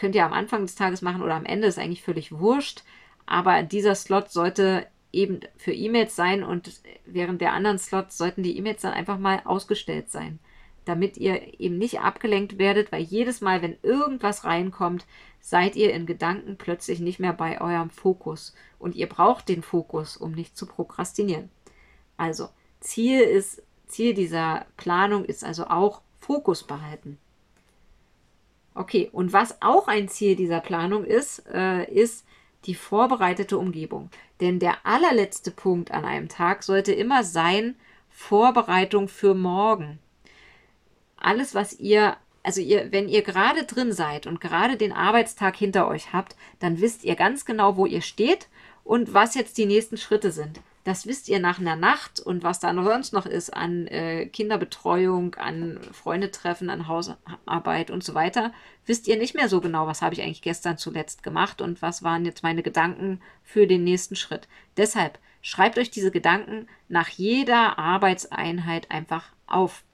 könnt 0.00 0.14
ihr 0.14 0.24
am 0.24 0.32
Anfang 0.32 0.62
des 0.62 0.76
Tages 0.76 1.02
machen 1.02 1.22
oder 1.22 1.34
am 1.34 1.44
Ende, 1.44 1.68
ist 1.68 1.78
eigentlich 1.78 2.02
völlig 2.02 2.32
wurscht. 2.32 2.82
Aber 3.26 3.62
dieser 3.62 3.94
Slot 3.94 4.30
sollte 4.30 4.86
eben 5.12 5.40
für 5.58 5.74
E-Mails 5.74 6.16
sein 6.16 6.42
und 6.42 6.80
während 7.04 7.42
der 7.42 7.52
anderen 7.52 7.78
Slots 7.78 8.16
sollten 8.16 8.42
die 8.42 8.56
E-Mails 8.56 8.80
dann 8.80 8.94
einfach 8.94 9.18
mal 9.18 9.42
ausgestellt 9.44 10.10
sein, 10.10 10.38
damit 10.86 11.18
ihr 11.18 11.60
eben 11.60 11.76
nicht 11.76 12.00
abgelenkt 12.00 12.56
werdet, 12.56 12.92
weil 12.92 13.02
jedes 13.02 13.42
Mal, 13.42 13.60
wenn 13.60 13.76
irgendwas 13.82 14.44
reinkommt, 14.44 15.04
seid 15.38 15.76
ihr 15.76 15.92
in 15.92 16.06
Gedanken 16.06 16.56
plötzlich 16.56 17.00
nicht 17.00 17.20
mehr 17.20 17.34
bei 17.34 17.60
eurem 17.60 17.90
Fokus 17.90 18.54
und 18.78 18.94
ihr 18.94 19.08
braucht 19.08 19.50
den 19.50 19.62
Fokus, 19.62 20.16
um 20.16 20.32
nicht 20.32 20.56
zu 20.56 20.64
prokrastinieren. 20.64 21.50
Also 22.16 22.48
Ziel 22.80 23.20
ist 23.20 23.62
Ziel 23.86 24.14
dieser 24.14 24.64
Planung 24.78 25.24
ist 25.26 25.44
also 25.44 25.66
auch 25.66 26.00
Fokus 26.20 26.62
behalten. 26.62 27.18
Okay, 28.74 29.08
und 29.12 29.32
was 29.32 29.60
auch 29.62 29.88
ein 29.88 30.08
Ziel 30.08 30.36
dieser 30.36 30.60
Planung 30.60 31.04
ist, 31.04 31.44
äh, 31.52 31.84
ist 31.92 32.24
die 32.66 32.74
vorbereitete 32.74 33.58
Umgebung. 33.58 34.10
Denn 34.40 34.58
der 34.58 34.86
allerletzte 34.86 35.50
Punkt 35.50 35.90
an 35.90 36.04
einem 36.04 36.28
Tag 36.28 36.62
sollte 36.62 36.92
immer 36.92 37.24
sein, 37.24 37.76
Vorbereitung 38.08 39.08
für 39.08 39.34
morgen. 39.34 39.98
Alles, 41.16 41.54
was 41.54 41.78
ihr, 41.78 42.16
also 42.42 42.60
ihr, 42.60 42.92
wenn 42.92 43.08
ihr 43.08 43.22
gerade 43.22 43.64
drin 43.64 43.92
seid 43.92 44.26
und 44.26 44.40
gerade 44.40 44.76
den 44.76 44.92
Arbeitstag 44.92 45.56
hinter 45.56 45.88
euch 45.88 46.12
habt, 46.12 46.36
dann 46.58 46.80
wisst 46.80 47.04
ihr 47.04 47.16
ganz 47.16 47.44
genau, 47.44 47.76
wo 47.76 47.86
ihr 47.86 48.02
steht 48.02 48.48
und 48.84 49.14
was 49.14 49.34
jetzt 49.34 49.58
die 49.58 49.66
nächsten 49.66 49.96
Schritte 49.96 50.32
sind 50.32 50.60
das 50.90 51.06
wisst 51.06 51.28
ihr 51.28 51.38
nach 51.38 51.60
einer 51.60 51.76
Nacht 51.76 52.18
und 52.18 52.42
was 52.42 52.58
da 52.58 52.72
noch 52.72 52.82
sonst 52.82 53.12
noch 53.12 53.24
ist 53.24 53.50
an 53.50 53.86
äh, 53.86 54.26
Kinderbetreuung, 54.26 55.36
an 55.36 55.78
Freundetreffen, 55.92 56.68
an 56.68 56.88
Hausarbeit 56.88 57.92
und 57.92 58.02
so 58.02 58.14
weiter, 58.14 58.52
wisst 58.86 59.06
ihr 59.06 59.16
nicht 59.16 59.36
mehr 59.36 59.48
so 59.48 59.60
genau, 59.60 59.86
was 59.86 60.02
habe 60.02 60.14
ich 60.16 60.22
eigentlich 60.22 60.42
gestern 60.42 60.78
zuletzt 60.78 61.22
gemacht 61.22 61.62
und 61.62 61.80
was 61.80 62.02
waren 62.02 62.24
jetzt 62.24 62.42
meine 62.42 62.64
Gedanken 62.64 63.20
für 63.44 63.68
den 63.68 63.84
nächsten 63.84 64.16
Schritt. 64.16 64.48
Deshalb 64.76 65.20
schreibt 65.42 65.78
euch 65.78 65.92
diese 65.92 66.10
Gedanken 66.10 66.66
nach 66.88 67.08
jeder 67.08 67.78
Arbeitseinheit 67.78 68.90
einfach 68.90 69.26
auf 69.46 69.84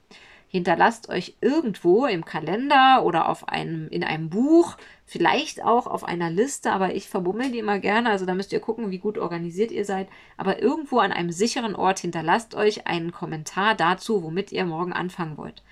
hinterlasst 0.47 1.09
euch 1.09 1.35
irgendwo 1.41 2.05
im 2.07 2.25
Kalender 2.25 3.03
oder 3.03 3.29
auf 3.29 3.49
einem, 3.49 3.87
in 3.89 4.03
einem 4.03 4.29
Buch, 4.29 4.77
vielleicht 5.07 5.63
auch 5.63 5.87
auf 5.87 6.03
einer 6.03 6.29
Liste, 6.29 6.71
aber 6.73 6.93
ich 6.93 7.07
verbummel 7.07 7.49
die 7.49 7.59
immer 7.59 7.79
gerne, 7.79 8.09
also 8.09 8.25
da 8.25 8.35
müsst 8.35 8.51
ihr 8.51 8.59
gucken, 8.59 8.91
wie 8.91 8.97
gut 8.99 9.17
organisiert 9.17 9.71
ihr 9.71 9.85
seid, 9.85 10.09
aber 10.35 10.61
irgendwo 10.61 10.99
an 10.99 11.13
einem 11.13 11.31
sicheren 11.31 11.75
Ort 11.75 11.99
hinterlasst 11.99 12.55
euch 12.55 12.87
einen 12.87 13.13
Kommentar 13.13 13.73
dazu, 13.73 14.21
womit 14.21 14.51
ihr 14.51 14.65
morgen 14.65 14.91
anfangen 14.91 15.37
wollt. 15.37 15.63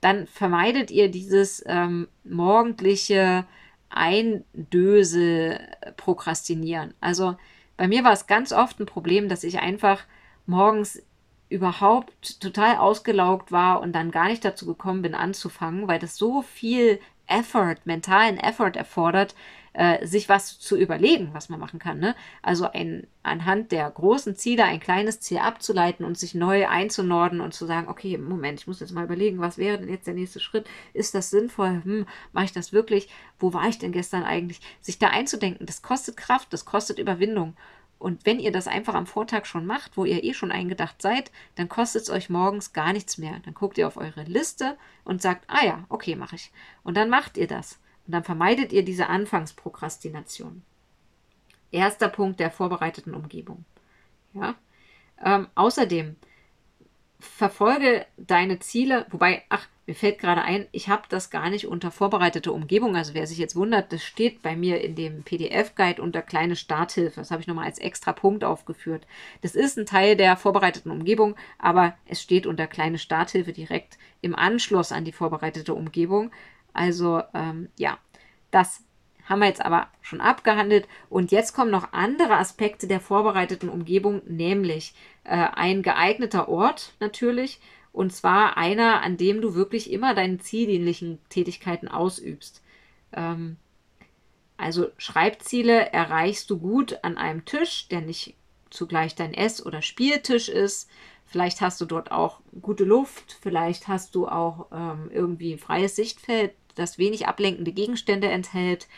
Dann 0.00 0.26
vermeidet 0.26 0.90
ihr 0.90 1.08
dieses 1.12 1.62
ähm, 1.66 2.08
morgendliche 2.24 3.44
Eindöse 3.88 5.60
Prokrastinieren. 5.96 6.94
Also 7.00 7.36
bei 7.76 7.86
mir 7.86 8.02
war 8.02 8.12
es 8.12 8.26
ganz 8.26 8.52
oft 8.52 8.80
ein 8.80 8.86
Problem, 8.86 9.28
dass 9.28 9.44
ich 9.44 9.60
einfach 9.60 10.02
morgens 10.44 11.00
überhaupt 11.48 12.40
total 12.40 12.78
ausgelaugt 12.78 13.52
war 13.52 13.80
und 13.80 13.92
dann 13.92 14.10
gar 14.10 14.26
nicht 14.26 14.44
dazu 14.44 14.66
gekommen 14.66 15.02
bin 15.02 15.14
anzufangen, 15.14 15.86
weil 15.86 15.98
das 15.98 16.16
so 16.16 16.42
viel 16.42 16.98
Effort, 17.32 17.76
mentalen 17.84 18.38
Effort 18.38 18.76
erfordert, 18.76 19.34
äh, 19.74 20.06
sich 20.06 20.28
was 20.28 20.58
zu 20.58 20.76
überlegen, 20.76 21.30
was 21.32 21.48
man 21.48 21.58
machen 21.58 21.78
kann. 21.78 21.98
Ne? 21.98 22.14
Also 22.42 22.70
ein, 22.70 23.06
anhand 23.22 23.72
der 23.72 23.90
großen 23.90 24.36
Ziele 24.36 24.64
ein 24.64 24.80
kleines 24.80 25.20
Ziel 25.20 25.38
abzuleiten 25.38 26.04
und 26.04 26.18
sich 26.18 26.34
neu 26.34 26.68
einzunorden 26.68 27.40
und 27.40 27.54
zu 27.54 27.66
sagen, 27.66 27.88
okay, 27.88 28.18
Moment, 28.18 28.60
ich 28.60 28.66
muss 28.66 28.80
jetzt 28.80 28.92
mal 28.92 29.04
überlegen, 29.04 29.40
was 29.40 29.58
wäre 29.58 29.78
denn 29.78 29.88
jetzt 29.88 30.06
der 30.06 30.14
nächste 30.14 30.40
Schritt? 30.40 30.66
Ist 30.92 31.14
das 31.14 31.30
sinnvoll? 31.30 31.82
Hm, 31.84 32.06
mache 32.32 32.44
ich 32.44 32.52
das 32.52 32.72
wirklich? 32.72 33.08
Wo 33.38 33.54
war 33.54 33.66
ich 33.68 33.78
denn 33.78 33.92
gestern 33.92 34.24
eigentlich? 34.24 34.60
Sich 34.80 34.98
da 34.98 35.08
einzudenken, 35.08 35.66
das 35.66 35.82
kostet 35.82 36.16
Kraft, 36.16 36.52
das 36.52 36.64
kostet 36.64 36.98
Überwindung. 36.98 37.56
Und 38.02 38.26
wenn 38.26 38.40
ihr 38.40 38.50
das 38.50 38.66
einfach 38.66 38.94
am 38.94 39.06
Vortag 39.06 39.44
schon 39.46 39.64
macht, 39.64 39.96
wo 39.96 40.04
ihr 40.04 40.24
eh 40.24 40.34
schon 40.34 40.50
eingedacht 40.50 41.00
seid, 41.00 41.30
dann 41.54 41.68
kostet 41.68 42.02
es 42.02 42.10
euch 42.10 42.30
morgens 42.30 42.72
gar 42.72 42.92
nichts 42.92 43.16
mehr. 43.16 43.38
Dann 43.44 43.54
guckt 43.54 43.78
ihr 43.78 43.86
auf 43.86 43.96
eure 43.96 44.24
Liste 44.24 44.76
und 45.04 45.22
sagt, 45.22 45.44
ah 45.46 45.64
ja, 45.64 45.84
okay, 45.88 46.16
mache 46.16 46.34
ich. 46.34 46.50
Und 46.82 46.96
dann 46.96 47.08
macht 47.08 47.36
ihr 47.36 47.46
das. 47.46 47.78
Und 48.04 48.14
dann 48.14 48.24
vermeidet 48.24 48.72
ihr 48.72 48.84
diese 48.84 49.06
Anfangsprokrastination. 49.06 50.62
Erster 51.70 52.08
Punkt 52.08 52.40
der 52.40 52.50
vorbereiteten 52.50 53.14
Umgebung. 53.14 53.64
Ja? 54.34 54.56
Ähm, 55.24 55.46
außerdem 55.54 56.16
verfolge 57.22 58.04
deine 58.16 58.58
Ziele, 58.58 59.06
wobei, 59.10 59.42
ach, 59.48 59.68
mir 59.86 59.94
fällt 59.94 60.18
gerade 60.18 60.42
ein, 60.42 60.66
ich 60.72 60.88
habe 60.88 61.02
das 61.08 61.30
gar 61.30 61.50
nicht 61.50 61.66
unter 61.66 61.90
vorbereitete 61.90 62.52
Umgebung. 62.52 62.96
Also 62.96 63.14
wer 63.14 63.26
sich 63.26 63.38
jetzt 63.38 63.56
wundert, 63.56 63.92
das 63.92 64.02
steht 64.02 64.42
bei 64.42 64.54
mir 64.54 64.80
in 64.80 64.94
dem 64.94 65.22
PDF-Guide 65.22 66.02
unter 66.02 66.22
kleine 66.22 66.56
Starthilfe. 66.56 67.20
Das 67.20 67.30
habe 67.30 67.40
ich 67.40 67.48
nochmal 67.48 67.66
als 67.66 67.78
extra 67.78 68.12
Punkt 68.12 68.44
aufgeführt. 68.44 69.06
Das 69.40 69.54
ist 69.54 69.78
ein 69.78 69.86
Teil 69.86 70.16
der 70.16 70.36
vorbereiteten 70.36 70.90
Umgebung, 70.90 71.36
aber 71.58 71.96
es 72.06 72.22
steht 72.22 72.46
unter 72.46 72.66
kleine 72.66 72.98
Starthilfe 72.98 73.52
direkt 73.52 73.98
im 74.20 74.34
Anschluss 74.34 74.92
an 74.92 75.04
die 75.04 75.12
vorbereitete 75.12 75.74
Umgebung. 75.74 76.30
Also 76.72 77.22
ähm, 77.34 77.68
ja, 77.76 77.98
das 78.50 78.84
haben 79.28 79.40
wir 79.40 79.46
jetzt 79.46 79.64
aber 79.64 79.88
schon 80.00 80.20
abgehandelt. 80.20 80.88
Und 81.08 81.30
jetzt 81.30 81.54
kommen 81.54 81.70
noch 81.70 81.92
andere 81.92 82.36
Aspekte 82.36 82.86
der 82.86 83.00
vorbereiteten 83.00 83.68
Umgebung, 83.68 84.22
nämlich 84.26 84.94
äh, 85.24 85.48
ein 85.54 85.82
geeigneter 85.82 86.48
Ort 86.48 86.94
natürlich 87.00 87.60
und 87.92 88.12
zwar 88.12 88.56
einer, 88.56 89.02
an 89.02 89.16
dem 89.16 89.40
du 89.42 89.54
wirklich 89.54 89.92
immer 89.92 90.14
deine 90.14 90.38
zieldienlichen 90.38 91.18
Tätigkeiten 91.28 91.88
ausübst. 91.88 92.62
Ähm, 93.12 93.58
also 94.56 94.88
Schreibziele 94.96 95.92
erreichst 95.92 96.48
du 96.50 96.58
gut 96.58 96.98
an 97.02 97.18
einem 97.18 97.44
Tisch, 97.44 97.88
der 97.88 98.00
nicht 98.00 98.34
zugleich 98.70 99.14
dein 99.14 99.34
Ess- 99.34 99.64
oder 99.64 99.82
Spieltisch 99.82 100.48
ist. 100.48 100.88
Vielleicht 101.26 101.60
hast 101.60 101.80
du 101.80 101.84
dort 101.84 102.10
auch 102.10 102.40
gute 102.60 102.84
Luft, 102.84 103.38
vielleicht 103.40 103.88
hast 103.88 104.14
du 104.14 104.26
auch 104.26 104.66
ähm, 104.72 105.10
irgendwie 105.12 105.56
freies 105.58 105.96
Sichtfeld, 105.96 106.54
das 106.74 106.98
wenig 106.98 107.26
ablenkende 107.26 107.72
Gegenstände 107.72 108.28
enthält. 108.28 108.88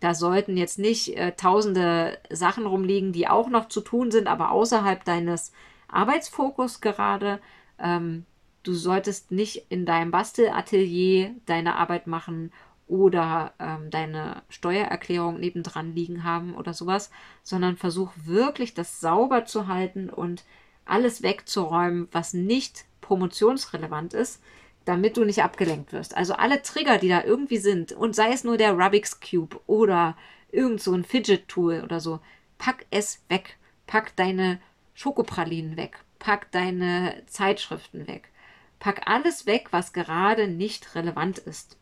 Da 0.00 0.14
sollten 0.14 0.56
jetzt 0.56 0.78
nicht 0.78 1.16
äh, 1.16 1.32
tausende 1.32 2.18
Sachen 2.30 2.66
rumliegen, 2.66 3.12
die 3.12 3.28
auch 3.28 3.48
noch 3.48 3.68
zu 3.68 3.80
tun 3.80 4.10
sind, 4.10 4.26
aber 4.26 4.50
außerhalb 4.50 5.04
deines 5.04 5.52
Arbeitsfokus 5.88 6.80
gerade. 6.80 7.40
Ähm, 7.78 8.26
du 8.62 8.74
solltest 8.74 9.30
nicht 9.30 9.66
in 9.68 9.86
deinem 9.86 10.10
Bastelatelier 10.10 11.34
deine 11.46 11.76
Arbeit 11.76 12.06
machen 12.06 12.52
oder 12.86 13.54
ähm, 13.58 13.90
deine 13.90 14.42
Steuererklärung 14.48 15.40
nebendran 15.40 15.94
liegen 15.94 16.24
haben 16.24 16.54
oder 16.54 16.74
sowas, 16.74 17.10
sondern 17.42 17.76
versuch 17.76 18.12
wirklich 18.16 18.74
das 18.74 19.00
sauber 19.00 19.46
zu 19.46 19.68
halten 19.68 20.10
und 20.10 20.44
alles 20.84 21.22
wegzuräumen, 21.22 22.08
was 22.12 22.34
nicht 22.34 22.84
promotionsrelevant 23.00 24.12
ist, 24.12 24.42
damit 24.84 25.16
du 25.16 25.24
nicht 25.24 25.42
abgelenkt 25.42 25.92
wirst. 25.92 26.16
Also 26.16 26.34
alle 26.34 26.62
Trigger, 26.62 26.98
die 26.98 27.08
da 27.08 27.24
irgendwie 27.24 27.58
sind, 27.58 27.92
und 27.92 28.14
sei 28.14 28.32
es 28.32 28.44
nur 28.44 28.56
der 28.56 28.72
Rubik's 28.72 29.20
Cube 29.20 29.60
oder 29.66 30.16
irgend 30.50 30.80
so 30.82 30.92
ein 30.92 31.04
Fidget 31.04 31.48
Tool 31.48 31.82
oder 31.82 32.00
so, 32.00 32.20
pack 32.58 32.86
es 32.90 33.22
weg. 33.28 33.56
Pack 33.86 34.16
deine 34.16 34.60
Schokopralinen 34.94 35.76
weg. 35.76 35.98
Pack 36.18 36.50
deine 36.52 37.22
Zeitschriften 37.26 38.06
weg. 38.06 38.30
Pack 38.78 39.02
alles 39.06 39.46
weg, 39.46 39.68
was 39.70 39.92
gerade 39.92 40.48
nicht 40.48 40.94
relevant 40.94 41.38
ist. 41.38 41.76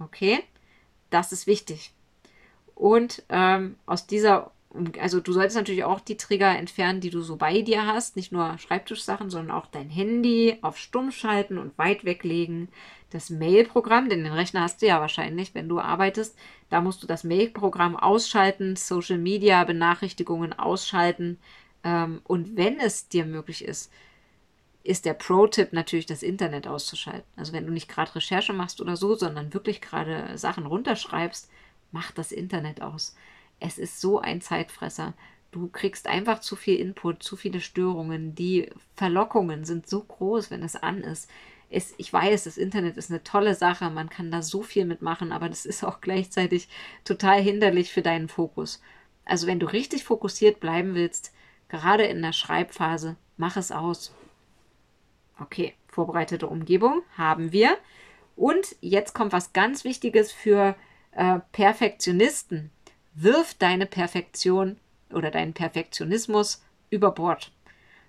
Okay? 0.00 0.42
Das 1.10 1.32
ist 1.32 1.46
wichtig. 1.46 1.92
Und 2.74 3.22
ähm, 3.28 3.76
aus 3.86 4.06
dieser 4.06 4.50
also 5.00 5.20
du 5.20 5.32
solltest 5.32 5.56
natürlich 5.56 5.84
auch 5.84 6.00
die 6.00 6.16
Trigger 6.16 6.56
entfernen, 6.56 7.00
die 7.00 7.10
du 7.10 7.20
so 7.20 7.36
bei 7.36 7.62
dir 7.62 7.86
hast. 7.86 8.16
Nicht 8.16 8.32
nur 8.32 8.58
Schreibtischsachen, 8.58 9.30
sondern 9.30 9.56
auch 9.56 9.66
dein 9.66 9.88
Handy 9.88 10.58
auf 10.62 10.78
Stumm 10.78 11.10
schalten 11.10 11.58
und 11.58 11.76
weit 11.78 12.04
weglegen. 12.04 12.68
Das 13.10 13.30
Mail-Programm, 13.30 14.08
denn 14.08 14.24
den 14.24 14.32
Rechner 14.32 14.62
hast 14.62 14.82
du 14.82 14.86
ja 14.86 15.00
wahrscheinlich, 15.00 15.54
wenn 15.54 15.68
du 15.68 15.80
arbeitest. 15.80 16.36
Da 16.68 16.80
musst 16.80 17.02
du 17.02 17.06
das 17.06 17.24
Mail-Programm 17.24 17.96
ausschalten, 17.96 18.76
Social 18.76 19.18
Media 19.18 19.64
Benachrichtigungen 19.64 20.52
ausschalten. 20.52 21.38
Ähm, 21.84 22.20
und 22.24 22.56
wenn 22.56 22.78
es 22.80 23.08
dir 23.08 23.24
möglich 23.24 23.64
ist, 23.64 23.92
ist 24.82 25.04
der 25.04 25.14
Pro-Tipp 25.14 25.72
natürlich 25.72 26.06
das 26.06 26.22
Internet 26.22 26.66
auszuschalten. 26.66 27.28
Also 27.36 27.52
wenn 27.52 27.66
du 27.66 27.72
nicht 27.72 27.88
gerade 27.88 28.14
Recherche 28.14 28.52
machst 28.52 28.80
oder 28.80 28.96
so, 28.96 29.14
sondern 29.14 29.54
wirklich 29.54 29.80
gerade 29.80 30.36
Sachen 30.38 30.66
runterschreibst, 30.66 31.50
mach 31.92 32.12
das 32.12 32.32
Internet 32.32 32.82
aus 32.82 33.16
es 33.60 33.78
ist 33.78 34.00
so 34.00 34.20
ein 34.20 34.40
Zeitfresser. 34.40 35.14
Du 35.50 35.68
kriegst 35.68 36.06
einfach 36.06 36.40
zu 36.40 36.56
viel 36.56 36.78
Input, 36.78 37.22
zu 37.22 37.36
viele 37.36 37.60
Störungen. 37.60 38.34
Die 38.34 38.70
Verlockungen 38.94 39.64
sind 39.64 39.88
so 39.88 40.02
groß, 40.02 40.50
wenn 40.50 40.62
es 40.62 40.76
an 40.76 41.02
ist. 41.02 41.30
Es, 41.70 41.94
ich 41.98 42.12
weiß, 42.12 42.44
das 42.44 42.58
Internet 42.58 42.96
ist 42.96 43.10
eine 43.10 43.24
tolle 43.24 43.54
Sache, 43.54 43.90
man 43.90 44.08
kann 44.08 44.30
da 44.30 44.42
so 44.42 44.62
viel 44.62 44.84
mitmachen, 44.84 45.32
aber 45.32 45.48
das 45.48 45.66
ist 45.66 45.82
auch 45.82 46.00
gleichzeitig 46.02 46.68
total 47.04 47.40
hinderlich 47.40 47.92
für 47.92 48.02
deinen 48.02 48.28
Fokus. 48.28 48.82
Also 49.24 49.46
wenn 49.46 49.58
du 49.58 49.66
richtig 49.66 50.04
fokussiert 50.04 50.60
bleiben 50.60 50.94
willst, 50.94 51.32
gerade 51.68 52.04
in 52.04 52.22
der 52.22 52.32
Schreibphase, 52.32 53.16
mach 53.36 53.56
es 53.56 53.72
aus. 53.72 54.14
Okay, 55.40 55.74
vorbereitete 55.88 56.46
Umgebung 56.46 57.02
haben 57.16 57.50
wir. 57.52 57.76
Und 58.36 58.76
jetzt 58.80 59.14
kommt 59.14 59.32
was 59.32 59.52
ganz 59.52 59.84
Wichtiges 59.84 60.30
für 60.30 60.76
äh, 61.12 61.40
Perfektionisten 61.52 62.70
wirf 63.16 63.54
deine 63.54 63.86
Perfektion 63.86 64.76
oder 65.10 65.30
deinen 65.30 65.54
Perfektionismus 65.54 66.62
über 66.90 67.10
Bord. 67.10 67.50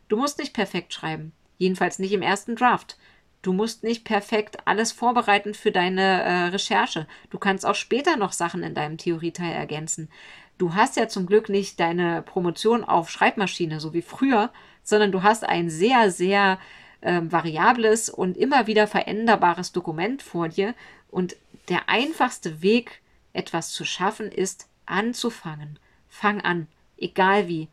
Du 0.10 0.18
musst 0.18 0.38
nicht 0.38 0.54
perfekt 0.54 0.94
schreiben, 0.94 1.32
jedenfalls 1.58 1.98
nicht 1.98 2.12
im 2.12 2.22
ersten 2.22 2.56
Draft. 2.56 2.98
Du 3.42 3.54
musst 3.54 3.84
nicht 3.84 4.04
perfekt 4.04 4.58
alles 4.66 4.92
vorbereiten 4.92 5.54
für 5.54 5.72
deine 5.72 6.02
äh, 6.24 6.44
Recherche. 6.48 7.08
Du 7.30 7.38
kannst 7.40 7.66
auch 7.66 7.76
später 7.76 8.18
noch 8.18 8.34
Sachen 8.34 8.64
in 8.64 8.74
deinem 8.74 8.98
Theorieteil 8.98 9.54
ergänzen. 9.54 10.10
Du 10.58 10.74
hast 10.74 10.98
ja 10.98 11.08
zum 11.08 11.26
Glück 11.26 11.50
nicht 11.50 11.80
deine 11.80 12.24
Promotion 12.24 12.84
auf 12.84 13.10
Schreibmaschine, 13.10 13.80
so 13.80 13.94
wie 13.94 14.02
früher, 14.02 14.52
sondern 14.84 15.12
du 15.12 15.24
hast 15.24 15.46
ein 15.46 15.70
sehr, 15.70 16.12
sehr 16.12 16.60
äh, 17.02 17.22
variables 17.24 18.10
und 18.10 18.36
immer 18.36 18.68
wieder 18.68 18.88
veränderbares 18.88 19.72
Dokument 19.72 20.22
vor 20.24 20.50
dir. 20.50 20.74
Und 21.10 21.38
der 21.70 21.88
einfachste 21.88 22.62
Weg, 22.62 23.02
etwas 23.34 23.72
zu 23.72 23.86
schaffen, 23.86 24.32
ist, 24.32 24.68
anzufangen. 24.88 25.80
Fang 26.10 26.42
an, 26.42 26.68
egal 26.98 27.48
wie. 27.48 27.70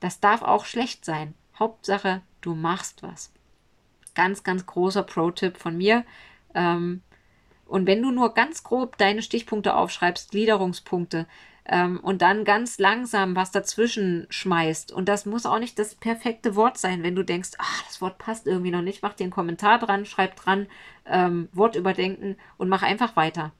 Das 0.00 0.20
darf 0.20 0.42
auch 0.42 0.64
schlecht 0.64 1.04
sein. 1.04 1.34
Hauptsache, 1.58 2.22
du 2.40 2.54
machst 2.54 3.02
was. 3.02 3.32
Ganz, 4.14 4.42
ganz 4.42 4.66
großer 4.66 5.02
Pro-Tipp 5.02 5.56
von 5.56 5.76
mir. 5.76 6.04
Ähm, 6.54 7.02
und 7.66 7.86
wenn 7.86 8.02
du 8.02 8.10
nur 8.10 8.34
ganz 8.34 8.62
grob 8.64 8.98
deine 8.98 9.22
Stichpunkte 9.22 9.74
aufschreibst, 9.74 10.30
Gliederungspunkte, 10.30 11.26
ähm, 11.66 11.98
und 12.00 12.20
dann 12.20 12.44
ganz 12.44 12.78
langsam 12.78 13.36
was 13.36 13.50
dazwischen 13.50 14.26
schmeißt. 14.28 14.92
Und 14.92 15.08
das 15.08 15.24
muss 15.24 15.46
auch 15.46 15.58
nicht 15.58 15.78
das 15.78 15.94
perfekte 15.94 16.56
Wort 16.56 16.76
sein, 16.76 17.02
wenn 17.02 17.14
du 17.14 17.22
denkst, 17.22 17.52
ach, 17.58 17.82
das 17.86 18.00
Wort 18.00 18.18
passt 18.18 18.46
irgendwie 18.46 18.70
noch 18.70 18.82
nicht, 18.82 19.02
mach 19.02 19.14
dir 19.14 19.24
einen 19.24 19.32
Kommentar 19.32 19.78
dran, 19.78 20.04
schreib 20.04 20.36
dran, 20.36 20.66
ähm, 21.06 21.48
Wort 21.52 21.76
überdenken 21.76 22.36
und 22.58 22.68
mach 22.68 22.82
einfach 22.82 23.16
weiter. 23.16 23.52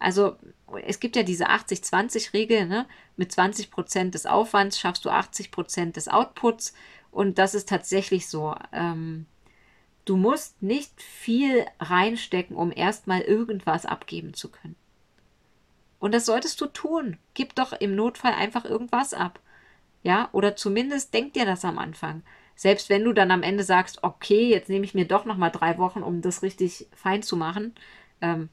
Also 0.00 0.36
es 0.84 1.00
gibt 1.00 1.16
ja 1.16 1.22
diese 1.22 1.48
80-20-Regel, 1.48 2.66
ne? 2.66 2.86
mit 3.16 3.32
20 3.32 3.70
Prozent 3.70 4.14
des 4.14 4.26
Aufwands 4.26 4.78
schaffst 4.78 5.04
du 5.04 5.10
80 5.10 5.50
Prozent 5.50 5.96
des 5.96 6.08
Outputs 6.08 6.74
und 7.10 7.38
das 7.38 7.54
ist 7.54 7.68
tatsächlich 7.68 8.28
so. 8.28 8.54
Ähm, 8.72 9.26
du 10.04 10.16
musst 10.16 10.62
nicht 10.62 11.00
viel 11.02 11.66
reinstecken, 11.78 12.56
um 12.56 12.72
erstmal 12.74 13.20
irgendwas 13.22 13.86
abgeben 13.86 14.34
zu 14.34 14.50
können. 14.50 14.76
Und 15.98 16.14
das 16.14 16.26
solltest 16.26 16.60
du 16.60 16.66
tun. 16.66 17.18
Gib 17.34 17.54
doch 17.54 17.72
im 17.72 17.94
Notfall 17.94 18.32
einfach 18.32 18.64
irgendwas 18.64 19.12
ab. 19.12 19.40
Ja, 20.02 20.30
oder 20.32 20.56
zumindest 20.56 21.12
denk 21.12 21.34
dir 21.34 21.44
das 21.44 21.64
am 21.64 21.78
Anfang. 21.78 22.22
Selbst 22.56 22.88
wenn 22.88 23.04
du 23.04 23.12
dann 23.12 23.30
am 23.30 23.42
Ende 23.42 23.64
sagst, 23.64 24.02
okay, 24.02 24.48
jetzt 24.48 24.68
nehme 24.68 24.84
ich 24.84 24.94
mir 24.94 25.06
doch 25.06 25.24
nochmal 25.24 25.50
drei 25.50 25.78
Wochen, 25.78 26.02
um 26.02 26.22
das 26.22 26.42
richtig 26.42 26.88
fein 26.94 27.22
zu 27.22 27.36
machen, 27.36 27.74
ähm, 28.20 28.48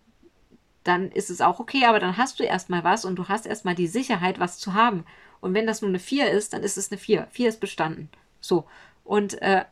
dann 0.87 1.11
ist 1.11 1.29
es 1.29 1.41
auch 1.41 1.59
okay, 1.59 1.85
aber 1.85 1.99
dann 1.99 2.17
hast 2.17 2.39
du 2.39 2.43
erstmal 2.43 2.83
was 2.83 3.05
und 3.05 3.15
du 3.15 3.27
hast 3.27 3.45
erstmal 3.45 3.75
die 3.75 3.87
Sicherheit, 3.87 4.39
was 4.39 4.59
zu 4.59 4.73
haben. 4.73 5.05
Und 5.39 5.53
wenn 5.53 5.67
das 5.67 5.81
nur 5.81 5.89
eine 5.89 5.99
4 5.99 6.31
ist, 6.31 6.53
dann 6.53 6.63
ist 6.63 6.77
es 6.77 6.91
eine 6.91 6.97
4. 6.97 7.27
4 7.29 7.49
ist 7.49 7.59
bestanden. 7.59 8.09
So. 8.39 8.65
Und 9.03 9.41
äh, 9.41 9.65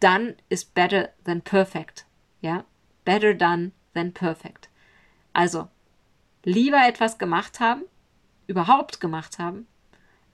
dann 0.00 0.34
ist 0.48 0.74
better 0.74 1.10
than 1.24 1.42
perfect. 1.42 2.06
Ja? 2.40 2.64
Better 3.04 3.34
done 3.34 3.72
than 3.94 4.12
perfect. 4.12 4.68
Also, 5.32 5.68
lieber 6.44 6.86
etwas 6.86 7.18
gemacht 7.18 7.60
haben, 7.60 7.82
überhaupt 8.46 9.00
gemacht 9.00 9.38
haben, 9.38 9.66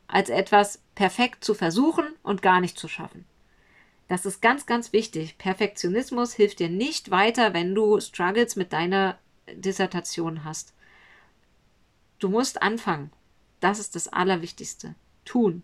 als 0.07 0.29
etwas 0.29 0.83
perfekt 0.95 1.45
zu 1.45 1.55
versuchen 1.55 2.05
und 2.23 2.43
gar 2.43 2.61
nicht 2.61 2.79
zu 2.79 2.87
schaffen. 2.87 3.25
Das 4.09 4.27
ist 4.27 4.43
ganz, 4.43 4.67
ganz 4.67 4.93
wichtig. 4.93 5.39
Perfektionismus 5.39 6.35
hilft 6.35 6.59
dir 6.59 6.69
nicht 6.69 7.11
weiter, 7.11 7.55
wenn 7.55 7.75
du 7.75 7.99
struggles 7.99 8.57
mit 8.57 8.73
deiner 8.73 9.19
Dissertation 9.51 10.45
hast. 10.45 10.75
Du 12.19 12.29
musst 12.29 12.63
anfangen. 12.63 13.11
Das 13.61 13.79
ist 13.79 13.95
das 13.97 14.09
Allerwichtigste. 14.09 14.95
Tun. 15.25 15.63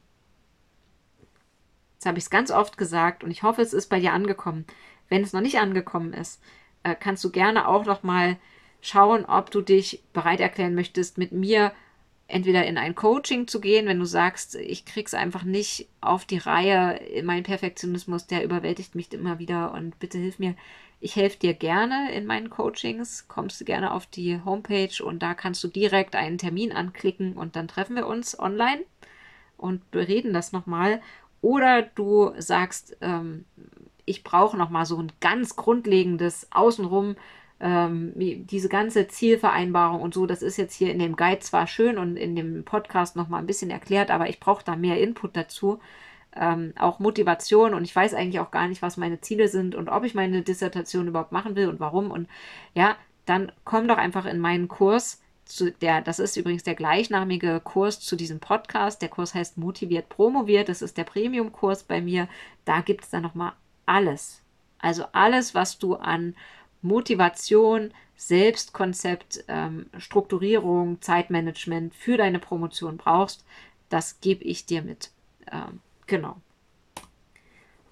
Jetzt 1.94 2.06
habe 2.06 2.18
ich 2.18 2.24
es 2.24 2.30
ganz 2.30 2.50
oft 2.50 2.78
gesagt 2.78 3.24
und 3.24 3.30
ich 3.30 3.42
hoffe, 3.42 3.60
es 3.62 3.72
ist 3.72 3.88
bei 3.88 3.98
dir 3.98 4.12
angekommen. 4.12 4.66
Wenn 5.08 5.22
es 5.22 5.32
noch 5.32 5.40
nicht 5.40 5.58
angekommen 5.58 6.12
ist, 6.12 6.40
äh, 6.84 6.94
kannst 6.94 7.24
du 7.24 7.30
gerne 7.30 7.66
auch 7.66 7.86
noch 7.86 8.02
mal 8.02 8.36
schauen, 8.80 9.24
ob 9.24 9.50
du 9.50 9.62
dich 9.62 10.04
bereit 10.12 10.40
erklären 10.40 10.74
möchtest, 10.74 11.18
mit 11.18 11.32
mir 11.32 11.72
entweder 12.28 12.66
in 12.66 12.78
ein 12.78 12.94
Coaching 12.94 13.48
zu 13.48 13.60
gehen, 13.60 13.86
wenn 13.86 13.98
du 13.98 14.04
sagst, 14.04 14.54
ich 14.54 14.84
krieg's 14.84 15.14
einfach 15.14 15.44
nicht 15.44 15.88
auf 16.00 16.24
die 16.26 16.38
Reihe, 16.38 17.00
mein 17.24 17.42
Perfektionismus, 17.42 18.26
der 18.26 18.44
überwältigt 18.44 18.94
mich 18.94 19.12
immer 19.12 19.38
wieder 19.38 19.72
und 19.72 19.98
bitte 19.98 20.18
hilf 20.18 20.38
mir. 20.38 20.54
Ich 21.00 21.14
helfe 21.14 21.38
dir 21.38 21.54
gerne 21.54 22.12
in 22.12 22.26
meinen 22.26 22.50
Coachings. 22.50 23.28
Kommst 23.28 23.60
du 23.60 23.64
gerne 23.64 23.92
auf 23.92 24.06
die 24.06 24.40
Homepage 24.44 25.02
und 25.02 25.22
da 25.22 25.34
kannst 25.34 25.62
du 25.62 25.68
direkt 25.68 26.16
einen 26.16 26.38
Termin 26.38 26.72
anklicken 26.72 27.34
und 27.36 27.54
dann 27.54 27.68
treffen 27.68 27.94
wir 27.94 28.06
uns 28.06 28.38
online 28.38 28.82
und 29.56 29.90
bereden 29.90 30.32
das 30.32 30.52
nochmal. 30.52 31.00
Oder 31.40 31.82
du 31.82 32.32
sagst, 32.38 32.96
ähm, 33.00 33.44
ich 34.06 34.24
brauche 34.24 34.56
nochmal 34.56 34.86
so 34.86 35.00
ein 35.00 35.12
ganz 35.20 35.54
grundlegendes 35.54 36.48
Außenrum, 36.50 37.14
ähm, 37.60 38.12
diese 38.16 38.68
ganze 38.68 39.08
Zielvereinbarung 39.08 40.00
und 40.00 40.14
so, 40.14 40.26
das 40.26 40.42
ist 40.42 40.56
jetzt 40.56 40.74
hier 40.74 40.92
in 40.92 40.98
dem 40.98 41.16
Guide 41.16 41.40
zwar 41.40 41.66
schön 41.66 41.98
und 41.98 42.16
in 42.16 42.36
dem 42.36 42.64
Podcast 42.64 43.16
nochmal 43.16 43.40
ein 43.40 43.46
bisschen 43.46 43.70
erklärt, 43.70 44.10
aber 44.10 44.28
ich 44.28 44.40
brauche 44.40 44.64
da 44.64 44.76
mehr 44.76 45.00
Input 45.00 45.36
dazu 45.36 45.80
ähm, 46.38 46.72
auch 46.78 46.98
Motivation 46.98 47.74
und 47.74 47.84
ich 47.84 47.94
weiß 47.94 48.14
eigentlich 48.14 48.40
auch 48.40 48.50
gar 48.50 48.68
nicht, 48.68 48.82
was 48.82 48.96
meine 48.96 49.20
Ziele 49.20 49.48
sind 49.48 49.74
und 49.74 49.88
ob 49.88 50.04
ich 50.04 50.14
meine 50.14 50.42
Dissertation 50.42 51.08
überhaupt 51.08 51.32
machen 51.32 51.56
will 51.56 51.68
und 51.68 51.80
warum. 51.80 52.10
Und 52.10 52.28
ja, 52.74 52.96
dann 53.26 53.52
komm 53.64 53.88
doch 53.88 53.98
einfach 53.98 54.24
in 54.24 54.38
meinen 54.38 54.68
Kurs 54.68 55.20
zu 55.44 55.72
der, 55.72 56.02
das 56.02 56.18
ist 56.18 56.36
übrigens 56.36 56.62
der 56.62 56.74
gleichnamige 56.74 57.60
Kurs 57.60 58.00
zu 58.00 58.16
diesem 58.16 58.38
Podcast. 58.38 59.02
Der 59.02 59.08
Kurs 59.08 59.34
heißt 59.34 59.56
Motiviert 59.56 60.08
Promoviert. 60.08 60.68
Das 60.68 60.82
ist 60.82 60.96
der 60.96 61.04
Premium-Kurs 61.04 61.84
bei 61.84 62.00
mir. 62.00 62.28
Da 62.64 62.80
gibt 62.80 63.04
es 63.04 63.10
dann 63.10 63.22
nochmal 63.22 63.52
alles. 63.86 64.42
Also 64.78 65.04
alles, 65.12 65.54
was 65.54 65.78
du 65.78 65.96
an 65.96 66.36
Motivation, 66.82 67.92
Selbstkonzept, 68.16 69.44
ähm, 69.48 69.86
Strukturierung, 69.96 71.00
Zeitmanagement 71.00 71.94
für 71.94 72.16
deine 72.16 72.38
Promotion 72.38 72.96
brauchst, 72.96 73.44
das 73.88 74.20
gebe 74.20 74.44
ich 74.44 74.66
dir 74.66 74.82
mit. 74.82 75.10
Ähm, 75.50 75.80
genau. 76.08 76.36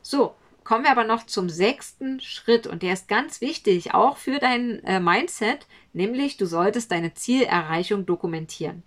So, 0.03 0.35
kommen 0.65 0.85
wir 0.85 0.91
aber 0.91 1.05
noch 1.05 1.27
zum 1.27 1.49
sechsten 1.49 2.21
Schritt 2.21 2.67
und 2.67 2.83
der 2.83 2.95
ist 2.95 3.07
ganz 3.09 3.41
wichtig, 3.41 3.95
auch 3.95 4.17
für 4.17 4.39
dein 4.41 4.83
äh, 4.85 4.99
Mindset, 4.99 5.67
nämlich 5.93 6.37
du 6.37 6.47
solltest 6.47 6.91
deine 6.91 7.15
Zielerreichung 7.15 8.05
dokumentieren. 8.07 8.83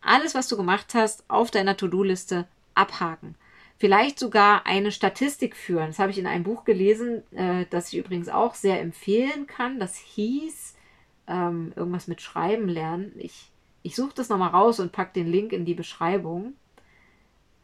Alles, 0.00 0.34
was 0.34 0.48
du 0.48 0.56
gemacht 0.56 0.94
hast, 0.94 1.24
auf 1.28 1.50
deiner 1.50 1.76
To-Do-Liste 1.76 2.46
abhaken. 2.74 3.34
Vielleicht 3.78 4.18
sogar 4.18 4.66
eine 4.66 4.92
Statistik 4.92 5.56
führen. 5.56 5.88
Das 5.88 5.98
habe 5.98 6.10
ich 6.10 6.18
in 6.18 6.26
einem 6.26 6.44
Buch 6.44 6.64
gelesen, 6.64 7.22
äh, 7.32 7.66
das 7.70 7.92
ich 7.92 7.98
übrigens 7.98 8.28
auch 8.28 8.54
sehr 8.54 8.80
empfehlen 8.80 9.46
kann. 9.46 9.80
Das 9.80 9.96
hieß 9.96 10.74
ähm, 11.26 11.72
irgendwas 11.76 12.06
mit 12.06 12.20
Schreiben 12.20 12.68
lernen. 12.68 13.12
Ich, 13.16 13.50
ich 13.82 13.96
suche 13.96 14.14
das 14.14 14.28
nochmal 14.28 14.50
raus 14.50 14.80
und 14.80 14.92
packe 14.92 15.14
den 15.14 15.28
Link 15.28 15.52
in 15.52 15.64
die 15.64 15.74
Beschreibung. 15.74 16.54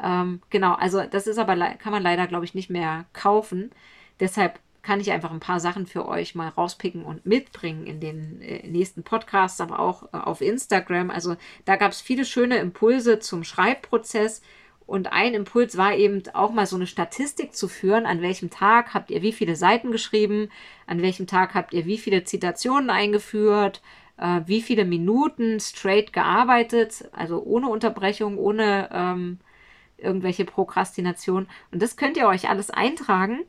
Ähm, 0.03 0.41
genau, 0.51 0.75
also 0.75 1.03
das 1.03 1.27
ist 1.27 1.39
aber, 1.39 1.57
kann 1.77 1.93
man 1.93 2.03
leider, 2.03 2.27
glaube 2.27 2.45
ich, 2.45 2.55
nicht 2.55 2.71
mehr 2.71 3.07
kaufen. 3.13 3.71
Deshalb 4.21 4.59
kann 4.87 5.01
ich 5.01 5.11
einfach 5.11 5.33
ein 5.33 5.41
paar 5.41 5.59
Sachen 5.59 5.87
für 5.87 6.07
euch 6.07 6.37
mal 6.37 6.49
rauspicken 6.49 7.05
und 7.05 7.27
mitbringen 7.27 7.87
in 7.87 7.99
den 7.99 8.41
äh, 8.41 8.69
nächsten 8.69 9.03
Podcasts, 9.03 9.61
aber 9.61 9.81
auch 9.81 10.05
äh, 10.05 10.17
auf 10.17 10.41
Instagram. 10.41 11.11
Also 11.11 11.37
da 11.65 11.75
gab 11.75 11.91
es 11.91 12.01
viele 12.01 12.25
schöne 12.25 12.59
Impulse 12.59 13.19
zum 13.19 13.43
Schreibprozess. 13.43 14.43
Und 14.87 15.13
ein 15.13 15.35
Impuls 15.35 15.77
war 15.77 15.97
eben 15.97 16.23
auch 16.33 16.53
mal 16.53 16.67
so 16.67 16.77
eine 16.77 16.87
Statistik 16.87 17.57
zu 17.57 17.67
führen, 17.67 18.07
an 18.07 18.23
welchem 18.23 18.51
Tag 18.51 18.95
habt 18.95 19.11
ihr 19.11 19.21
wie 19.23 19.33
viele 19.33 19.57
Seiten 19.57 19.91
geschrieben, 19.91 20.51
an 20.87 21.03
welchem 21.03 21.27
Tag 21.27 21.55
habt 21.55 21.75
ihr 21.75 21.87
wie 21.87 21.99
viele 21.99 22.23
Zitationen 22.23 22.89
eingeführt, 22.89 23.83
äh, 24.19 24.43
wie 24.47 24.63
viele 24.63 24.85
Minuten 24.85 25.59
straight 25.59 26.13
gearbeitet, 26.13 27.09
also 27.11 27.43
ohne 27.43 27.69
Unterbrechung, 27.69 28.39
ohne 28.39 28.89
ähm, 28.93 29.39
irgendwelche 29.99 30.45
Prokrastination. 30.45 31.47
Und 31.73 31.83
das 31.83 31.97
könnt 31.97 32.17
ihr 32.17 32.27
euch 32.27 32.49
alles 32.49 32.71
eintragen 32.71 33.41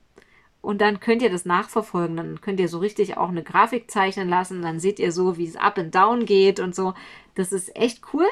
und 0.62 0.82
dann 0.82 1.00
könnt 1.00 1.22
ihr 1.22 1.30
das 1.30 1.46
nachverfolgen. 1.46 2.18
Dann 2.18 2.42
könnt 2.42 2.60
ihr 2.60 2.68
so 2.68 2.80
richtig 2.80 3.18
auch 3.18 3.30
eine 3.30 3.44
Grafik 3.44 3.90
zeichnen 3.90 4.30
lassen. 4.30 4.62
Dann 4.62 4.80
seht 4.80 5.00
ihr 5.00 5.12
so, 5.12 5.38
wie 5.38 5.48
es 5.48 5.56
up 5.56 5.78
and 5.78 5.94
down 5.94 6.26
geht 6.26 6.60
und 6.60 6.76
so. 6.76 6.94
Das 7.36 7.52
ist 7.52 7.76
echt 7.76 8.02
cool, 8.14 8.26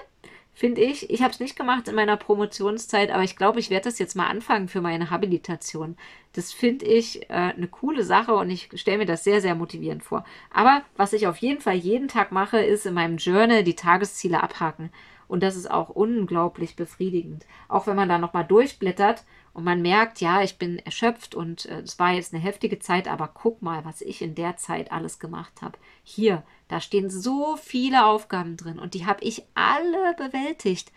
finde 0.54 0.82
ich. 0.82 1.10
Ich 1.10 1.22
habe 1.22 1.32
es 1.32 1.40
nicht 1.40 1.56
gemacht 1.56 1.88
in 1.88 1.96
meiner 1.96 2.18
Promotionszeit, 2.18 3.12
aber 3.12 3.24
ich 3.24 3.36
glaube, 3.36 3.60
ich 3.60 3.70
werde 3.70 3.86
das 3.86 4.00
jetzt 4.00 4.16
mal 4.16 4.28
anfangen 4.28 4.68
für 4.68 4.82
meine 4.82 5.12
Habilitation. 5.12 5.96
Das 6.34 6.52
finde 6.52 6.86
ich 6.86 7.30
äh, 7.30 7.34
eine 7.34 7.68
coole 7.68 8.04
Sache 8.04 8.34
und 8.34 8.50
ich 8.50 8.70
stelle 8.76 8.98
mir 8.98 9.06
das 9.06 9.24
sehr, 9.24 9.40
sehr 9.40 9.56
motivierend 9.56 10.04
vor. 10.04 10.26
Aber 10.52 10.82
was 10.98 11.14
ich 11.14 11.28
auf 11.28 11.38
jeden 11.38 11.62
Fall 11.62 11.76
jeden 11.76 12.08
Tag 12.08 12.32
mache, 12.32 12.60
ist 12.60 12.86
in 12.86 12.96
meinem 12.96 13.18
Journal 13.18 13.64
die 13.64 13.76
Tagesziele 13.76 14.42
abhaken. 14.42 14.90
Und 15.28 15.44
das 15.44 15.56
ist 15.56 15.70
auch 15.70 15.90
unglaublich 15.90 16.76
befriedigend. 16.76 17.46
Auch 17.68 17.88
wenn 17.88 17.96
man 17.96 18.10
da 18.10 18.18
nochmal 18.18 18.46
durchblättert 18.46 19.24
und 19.54 19.64
man 19.64 19.82
merkt, 19.82 20.22
ja, 20.22 20.42
ich 20.42 20.58
bin 20.58 20.80
erschöpft 20.80 21.34
und 21.34 21.66
äh, 21.66 21.80
es 21.80 21.98
war 21.98 22.12
jetzt 22.12 22.34
eine 22.34 22.44
heftige 22.44 22.80
Zeit, 22.80 23.08
aber 23.08 23.30
guck 23.34 23.62
mal, 23.62 23.86
was 23.86 24.02
ich 24.02 24.22
in 24.22 24.36
der 24.36 24.58
Zeit 24.58 24.92
alles 24.92 25.20
gemacht 25.20 25.62
habe. 25.62 25.78
Hier, 26.04 26.44
da 26.68 26.82
stehen 26.82 27.10
so 27.10 27.56
viele 27.56 28.06
Aufgaben 28.06 28.58
drin 28.58 28.80
und 28.80 28.94
die 28.94 29.06
habe 29.06 29.24
ich 29.24 29.44
alle 29.54 30.14
bewältigt. 30.18 30.92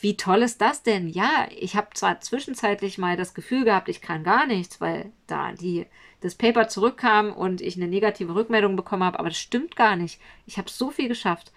Wie 0.00 0.16
toll 0.16 0.42
ist 0.42 0.60
das 0.60 0.82
denn? 0.82 1.08
Ja, 1.08 1.48
ich 1.50 1.76
habe 1.76 1.88
zwar 1.94 2.20
zwischenzeitlich 2.20 2.98
mal 2.98 3.16
das 3.16 3.34
Gefühl 3.34 3.64
gehabt, 3.64 3.88
ich 3.88 4.00
kann 4.00 4.24
gar 4.24 4.46
nichts, 4.46 4.80
weil 4.80 5.12
da 5.26 5.52
die, 5.52 5.86
das 6.20 6.34
Paper 6.34 6.68
zurückkam 6.68 7.32
und 7.32 7.60
ich 7.60 7.76
eine 7.76 7.88
negative 7.88 8.34
Rückmeldung 8.34 8.74
bekommen 8.74 9.04
habe, 9.04 9.18
aber 9.18 9.28
das 9.28 9.38
stimmt 9.38 9.76
gar 9.76 9.96
nicht. 9.96 10.20
Ich 10.46 10.56
habe 10.56 10.70
so 10.70 10.90
viel 10.90 11.08
geschafft. 11.08 11.52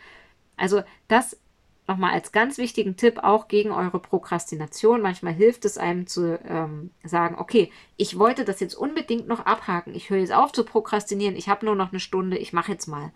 Also 0.57 0.83
das 1.07 1.39
nochmal 1.87 2.13
als 2.13 2.31
ganz 2.31 2.57
wichtigen 2.57 2.97
Tipp 2.97 3.19
auch 3.23 3.47
gegen 3.47 3.71
eure 3.71 3.99
Prokrastination. 3.99 5.01
Manchmal 5.01 5.33
hilft 5.33 5.65
es 5.65 5.77
einem 5.77 6.07
zu 6.07 6.39
ähm, 6.43 6.91
sagen, 7.03 7.35
okay, 7.37 7.71
ich 7.97 8.17
wollte 8.17 8.43
das 8.43 8.59
jetzt 8.59 8.75
unbedingt 8.75 9.27
noch 9.27 9.45
abhaken. 9.45 9.93
Ich 9.93 10.09
höre 10.09 10.19
jetzt 10.19 10.33
auf 10.33 10.51
zu 10.51 10.63
prokrastinieren. 10.63 11.35
Ich 11.35 11.49
habe 11.49 11.65
nur 11.65 11.75
noch 11.75 11.91
eine 11.91 11.99
Stunde. 11.99 12.37
Ich 12.37 12.53
mache 12.53 12.71
jetzt 12.71 12.87
mal. 12.87 13.11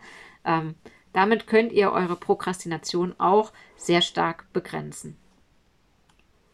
Ähm, 0.46 0.76
damit 1.14 1.48
könnt 1.48 1.72
ihr 1.72 1.92
eure 1.92 2.16
Prokrastination 2.16 3.16
auch 3.18 3.52
sehr 3.76 4.02
stark 4.02 4.52
begrenzen. 4.54 5.18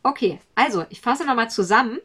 Okay, 0.04 0.40
also 0.54 0.86
ich 0.90 1.02
fasse 1.02 1.26
nochmal 1.26 1.50
zusammen. 1.50 2.00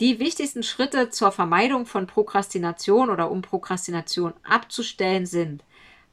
Die 0.00 0.18
wichtigsten 0.18 0.62
Schritte 0.62 1.10
zur 1.10 1.32
Vermeidung 1.32 1.86
von 1.86 2.06
Prokrastination 2.06 3.10
oder 3.10 3.30
um 3.30 3.42
Prokrastination 3.42 4.34
abzustellen 4.42 5.24
sind, 5.24 5.64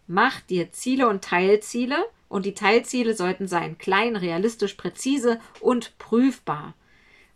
mach 0.07 0.39
dir 0.41 0.71
Ziele 0.71 1.07
und 1.09 1.23
Teilziele 1.23 1.97
und 2.31 2.45
die 2.45 2.53
Teilziele 2.53 3.13
sollten 3.13 3.49
sein 3.49 3.77
klein, 3.77 4.15
realistisch, 4.15 4.75
präzise 4.75 5.41
und 5.59 5.97
prüfbar. 5.97 6.75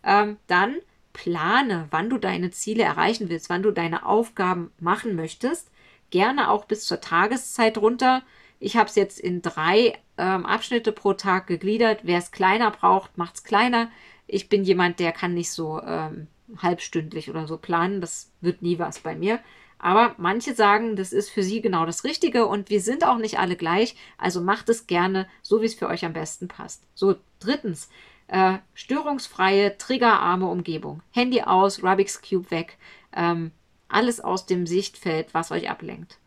Ähm, 0.02 0.38
dann 0.46 0.76
plane, 1.12 1.86
wann 1.90 2.08
du 2.08 2.16
deine 2.16 2.50
Ziele 2.50 2.82
erreichen 2.82 3.28
willst, 3.28 3.50
wann 3.50 3.62
du 3.62 3.72
deine 3.72 4.06
Aufgaben 4.06 4.72
machen 4.80 5.14
möchtest. 5.14 5.70
Gerne 6.08 6.50
auch 6.50 6.64
bis 6.64 6.86
zur 6.86 7.02
Tageszeit 7.02 7.76
runter. 7.76 8.22
Ich 8.58 8.78
habe 8.78 8.88
es 8.88 8.94
jetzt 8.94 9.20
in 9.20 9.42
drei 9.42 9.98
ähm, 10.16 10.46
Abschnitte 10.46 10.92
pro 10.92 11.12
Tag 11.12 11.46
gegliedert. 11.46 12.00
Wer 12.04 12.18
es 12.18 12.30
kleiner 12.30 12.70
braucht, 12.70 13.18
macht 13.18 13.34
es 13.34 13.44
kleiner. 13.44 13.90
Ich 14.26 14.48
bin 14.48 14.64
jemand, 14.64 14.98
der 14.98 15.12
kann 15.12 15.34
nicht 15.34 15.50
so 15.50 15.82
ähm, 15.82 16.26
halbstündlich 16.56 17.28
oder 17.28 17.46
so 17.46 17.58
planen. 17.58 18.00
Das 18.00 18.32
wird 18.40 18.62
nie 18.62 18.78
was 18.78 19.00
bei 19.00 19.14
mir. 19.14 19.40
Aber 19.78 20.14
manche 20.16 20.54
sagen, 20.54 20.96
das 20.96 21.12
ist 21.12 21.30
für 21.30 21.42
sie 21.42 21.60
genau 21.60 21.84
das 21.84 22.04
Richtige 22.04 22.46
und 22.46 22.70
wir 22.70 22.80
sind 22.80 23.04
auch 23.04 23.18
nicht 23.18 23.38
alle 23.38 23.56
gleich. 23.56 23.94
Also 24.16 24.40
macht 24.40 24.68
es 24.68 24.86
gerne, 24.86 25.28
so 25.42 25.60
wie 25.60 25.66
es 25.66 25.74
für 25.74 25.88
euch 25.88 26.04
am 26.04 26.14
besten 26.14 26.48
passt. 26.48 26.82
So, 26.94 27.16
drittens, 27.40 27.90
äh, 28.28 28.58
störungsfreie, 28.74 29.76
triggerarme 29.78 30.46
Umgebung. 30.46 31.02
Handy 31.12 31.42
aus, 31.42 31.82
Rubik's 31.82 32.22
Cube 32.22 32.50
weg. 32.50 32.78
Ähm, 33.14 33.52
alles 33.88 34.20
aus 34.20 34.46
dem 34.46 34.66
Sichtfeld, 34.66 35.32
was 35.32 35.52
euch 35.52 35.70
ablenkt. 35.70 36.18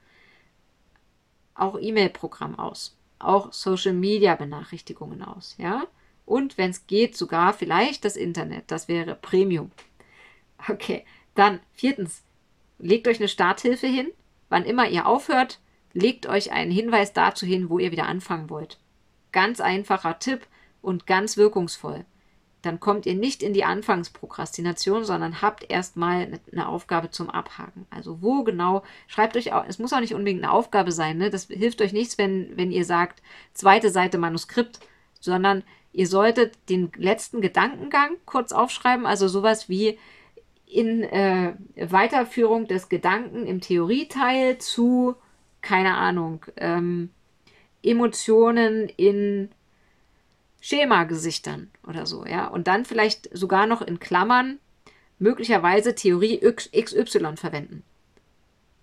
Auch 1.55 1.77
E-Mail-Programm 1.79 2.57
aus. 2.57 2.95
Auch 3.17 3.51
Social 3.51 3.93
Media 3.93 4.35
Benachrichtigungen 4.35 5.23
aus. 5.23 5.55
Ja? 5.57 5.87
Und 6.25 6.57
wenn 6.57 6.69
es 6.69 6.87
geht, 6.87 7.17
sogar 7.17 7.53
vielleicht 7.53 8.05
das 8.05 8.15
Internet. 8.15 8.65
Das 8.67 8.87
wäre 8.87 9.15
Premium. 9.15 9.71
Okay. 10.67 11.03
Dann 11.35 11.59
viertens, 11.73 12.21
legt 12.79 13.07
euch 13.07 13.19
eine 13.19 13.27
Starthilfe 13.27 13.87
hin. 13.87 14.07
Wann 14.49 14.65
immer 14.65 14.89
ihr 14.89 15.05
aufhört, 15.05 15.59
legt 15.93 16.25
euch 16.25 16.51
einen 16.51 16.71
Hinweis 16.71 17.13
dazu 17.13 17.45
hin, 17.45 17.69
wo 17.69 17.79
ihr 17.79 17.91
wieder 17.91 18.07
anfangen 18.07 18.49
wollt. 18.49 18.79
Ganz 19.31 19.59
einfacher 19.59 20.17
Tipp 20.19 20.47
und 20.81 21.05
ganz 21.05 21.37
wirkungsvoll. 21.37 22.05
Dann 22.61 22.79
kommt 22.79 23.05
ihr 23.05 23.15
nicht 23.15 23.41
in 23.41 23.53
die 23.53 23.63
Anfangsprokrastination, 23.63 25.05
sondern 25.05 25.41
habt 25.41 25.69
erstmal 25.69 26.39
eine 26.51 26.67
Aufgabe 26.67 27.09
zum 27.09 27.29
Abhaken. 27.29 27.85
Also 27.89 28.21
wo 28.21 28.43
genau, 28.43 28.83
schreibt 29.07 29.37
euch 29.37 29.53
auch, 29.53 29.63
es 29.67 29.79
muss 29.79 29.93
auch 29.93 30.01
nicht 30.01 30.13
unbedingt 30.13 30.43
eine 30.43 30.51
Aufgabe 30.51 30.91
sein, 30.91 31.17
ne? 31.17 31.29
das 31.29 31.45
hilft 31.45 31.81
euch 31.81 31.93
nichts, 31.93 32.17
wenn, 32.17 32.57
wenn 32.57 32.71
ihr 32.71 32.83
sagt, 32.83 33.21
zweite 33.53 33.91
Seite 33.91 34.17
Manuskript, 34.17 34.79
sondern 35.21 35.63
ihr 35.93 36.07
solltet 36.07 36.57
den 36.69 36.91
letzten 36.97 37.39
Gedankengang 37.39 38.17
kurz 38.25 38.51
aufschreiben, 38.51 39.05
also 39.05 39.29
sowas 39.29 39.69
wie, 39.69 39.97
in 40.69 41.03
äh, 41.03 41.55
Weiterführung 41.75 42.67
des 42.67 42.89
Gedanken 42.89 43.45
im 43.45 43.59
Theorieteil 43.59 44.59
zu, 44.59 45.15
keine 45.61 45.95
Ahnung, 45.95 46.45
ähm, 46.57 47.09
Emotionen 47.81 48.87
in 48.89 49.49
Schemagesichtern 50.61 51.71
oder 51.87 52.05
so, 52.05 52.25
ja. 52.25 52.47
Und 52.47 52.67
dann 52.67 52.85
vielleicht 52.85 53.35
sogar 53.35 53.65
noch 53.65 53.81
in 53.81 53.99
Klammern 53.99 54.59
möglicherweise 55.17 55.95
Theorie 55.95 56.39
XY 56.39 57.35
verwenden. 57.35 57.83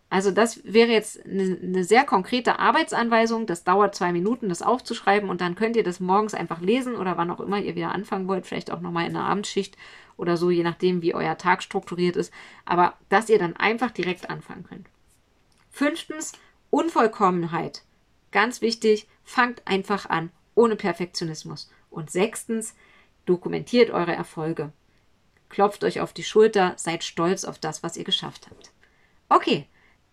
Also 0.09 0.31
das 0.31 0.62
wäre 0.64 0.90
jetzt 0.90 1.25
eine, 1.25 1.59
eine, 1.61 1.85
sehr 1.85 2.05
konkrete 2.05 2.59
Arbeitsanweisung. 2.59 3.47
Das 3.47 3.64
dauert 3.64 3.95
zwei 3.95 4.12
Minuten, 4.12 4.49
das 4.49 4.62
aufzuschreiben 4.62 5.29
und 5.29 5.40
dann 5.40 5.57
könnt 5.57 5.75
ihr 5.77 5.83
das 5.83 5.99
morgens 5.99 6.35
einfach 6.35 6.61
lesen 6.61 6.95
oder 6.95 7.16
wann 7.16 7.31
auch 7.31 7.40
immer 7.40 7.59
ihr 7.59 7.75
wieder 7.75 7.92
anfangen 7.92 8.29
wollt, 8.29 8.47
vielleicht 8.47 8.71
auch 8.71 8.81
nochmal 8.81 9.07
in 9.07 9.14
der 9.14 9.25
Abendschicht 9.25 9.77
oder 10.16 10.37
so, 10.37 10.51
je 10.51 10.62
nachdem, 10.62 11.03
wie 11.03 11.14
euer 11.14 11.37
Tag 11.37 11.62
strukturiert 11.62 12.16
ist. 12.16 12.33
Aber 12.64 12.95
dass 13.09 13.29
ihr 13.29 13.38
dann 13.38 13.57
einfach 13.57 13.90
direkt 13.90 14.31
anfangen 14.31 14.64
könnt. 14.64 14.87
Fünftens, 15.71 16.33
Unvollkommenheit. 16.71 17.83
Ganz 18.31 18.61
wichtig, 18.61 19.09
fangt 19.25 19.62
einfach 19.66 20.09
an, 20.09 20.31
ohne 20.55 20.77
Perfektionismus. 20.77 21.71
Und 21.90 22.11
sechstens, 22.11 22.75
dokumentiert 23.25 23.90
eure 23.90 24.14
Erfolge. 24.14 24.73
Klopft 25.49 25.85
euch 25.85 26.01
auf 26.01 26.12
die 26.12 26.25
Schulter, 26.25 26.75
seid 26.77 27.05
stolz 27.05 27.45
auf 27.45 27.59
das, 27.59 27.83
was 27.83 27.97
ihr 27.97 28.05
geschafft 28.05 28.49
habt. 28.49 28.73
Okay, 29.29 29.66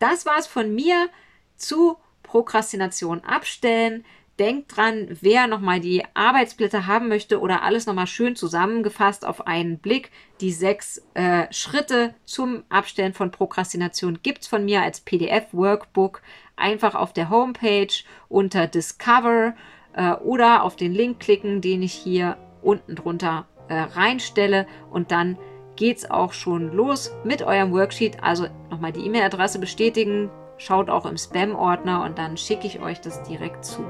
das 0.03 0.25
war 0.25 0.37
es 0.37 0.47
von 0.47 0.75
mir 0.75 1.09
zu 1.55 1.95
Prokrastination 2.23 3.21
abstellen. 3.21 4.03
Denkt 4.37 4.75
dran, 4.75 5.15
wer 5.21 5.47
nochmal 5.47 5.79
die 5.79 6.03
Arbeitsblätter 6.13 6.87
haben 6.87 7.07
möchte 7.07 7.39
oder 7.39 7.61
alles 7.61 7.85
nochmal 7.85 8.07
schön 8.07 8.35
zusammengefasst 8.35 9.25
auf 9.25 9.47
einen 9.47 9.77
Blick. 9.77 10.11
Die 10.41 10.51
sechs 10.51 11.01
äh, 11.13 11.45
Schritte 11.51 12.15
zum 12.25 12.63
Abstellen 12.67 13.13
von 13.13 13.31
Prokrastination 13.31 14.19
gibt 14.23 14.41
es 14.41 14.47
von 14.47 14.65
mir 14.65 14.81
als 14.81 14.99
PDF-Workbook. 15.01 16.21
Einfach 16.57 16.95
auf 16.95 17.13
der 17.13 17.29
Homepage 17.29 17.93
unter 18.27 18.67
Discover 18.67 19.55
äh, 19.93 20.13
oder 20.15 20.63
auf 20.63 20.75
den 20.75 20.93
Link 20.93 21.21
klicken, 21.21 21.61
den 21.61 21.81
ich 21.81 21.93
hier 21.93 22.37
unten 22.61 22.95
drunter 22.95 23.47
äh, 23.69 23.75
reinstelle 23.75 24.67
und 24.91 25.11
dann 25.11 25.37
geht 25.75 25.97
es 25.97 26.11
auch 26.11 26.33
schon 26.33 26.71
los 26.73 27.11
mit 27.23 27.41
eurem 27.41 27.71
Worksheet. 27.71 28.17
Also 28.21 28.47
nochmal 28.69 28.91
die 28.91 29.05
E-Mail-Adresse 29.05 29.59
bestätigen, 29.59 30.29
schaut 30.57 30.89
auch 30.89 31.05
im 31.05 31.17
Spam-Ordner 31.17 32.03
und 32.03 32.17
dann 32.17 32.37
schicke 32.37 32.67
ich 32.67 32.81
euch 32.81 33.01
das 33.01 33.23
direkt 33.23 33.65
zu. 33.65 33.83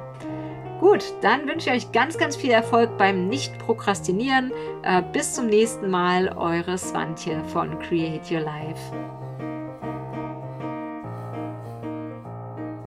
Gut, 0.80 1.14
dann 1.22 1.48
wünsche 1.48 1.70
ich 1.70 1.76
euch 1.76 1.92
ganz, 1.94 2.18
ganz 2.18 2.36
viel 2.36 2.52
Erfolg 2.52 2.98
beim 2.98 3.30
Nicht-Prokrastinieren. 3.30 4.52
Äh, 4.84 5.02
bis 5.14 5.34
zum 5.34 5.48
nächsten 5.48 5.90
Mal, 5.90 6.36
eure 6.38 6.78
Swantje 6.78 7.42
von 7.46 7.80
Create 7.80 8.30
Your 8.30 8.42
Life. 8.42 9.23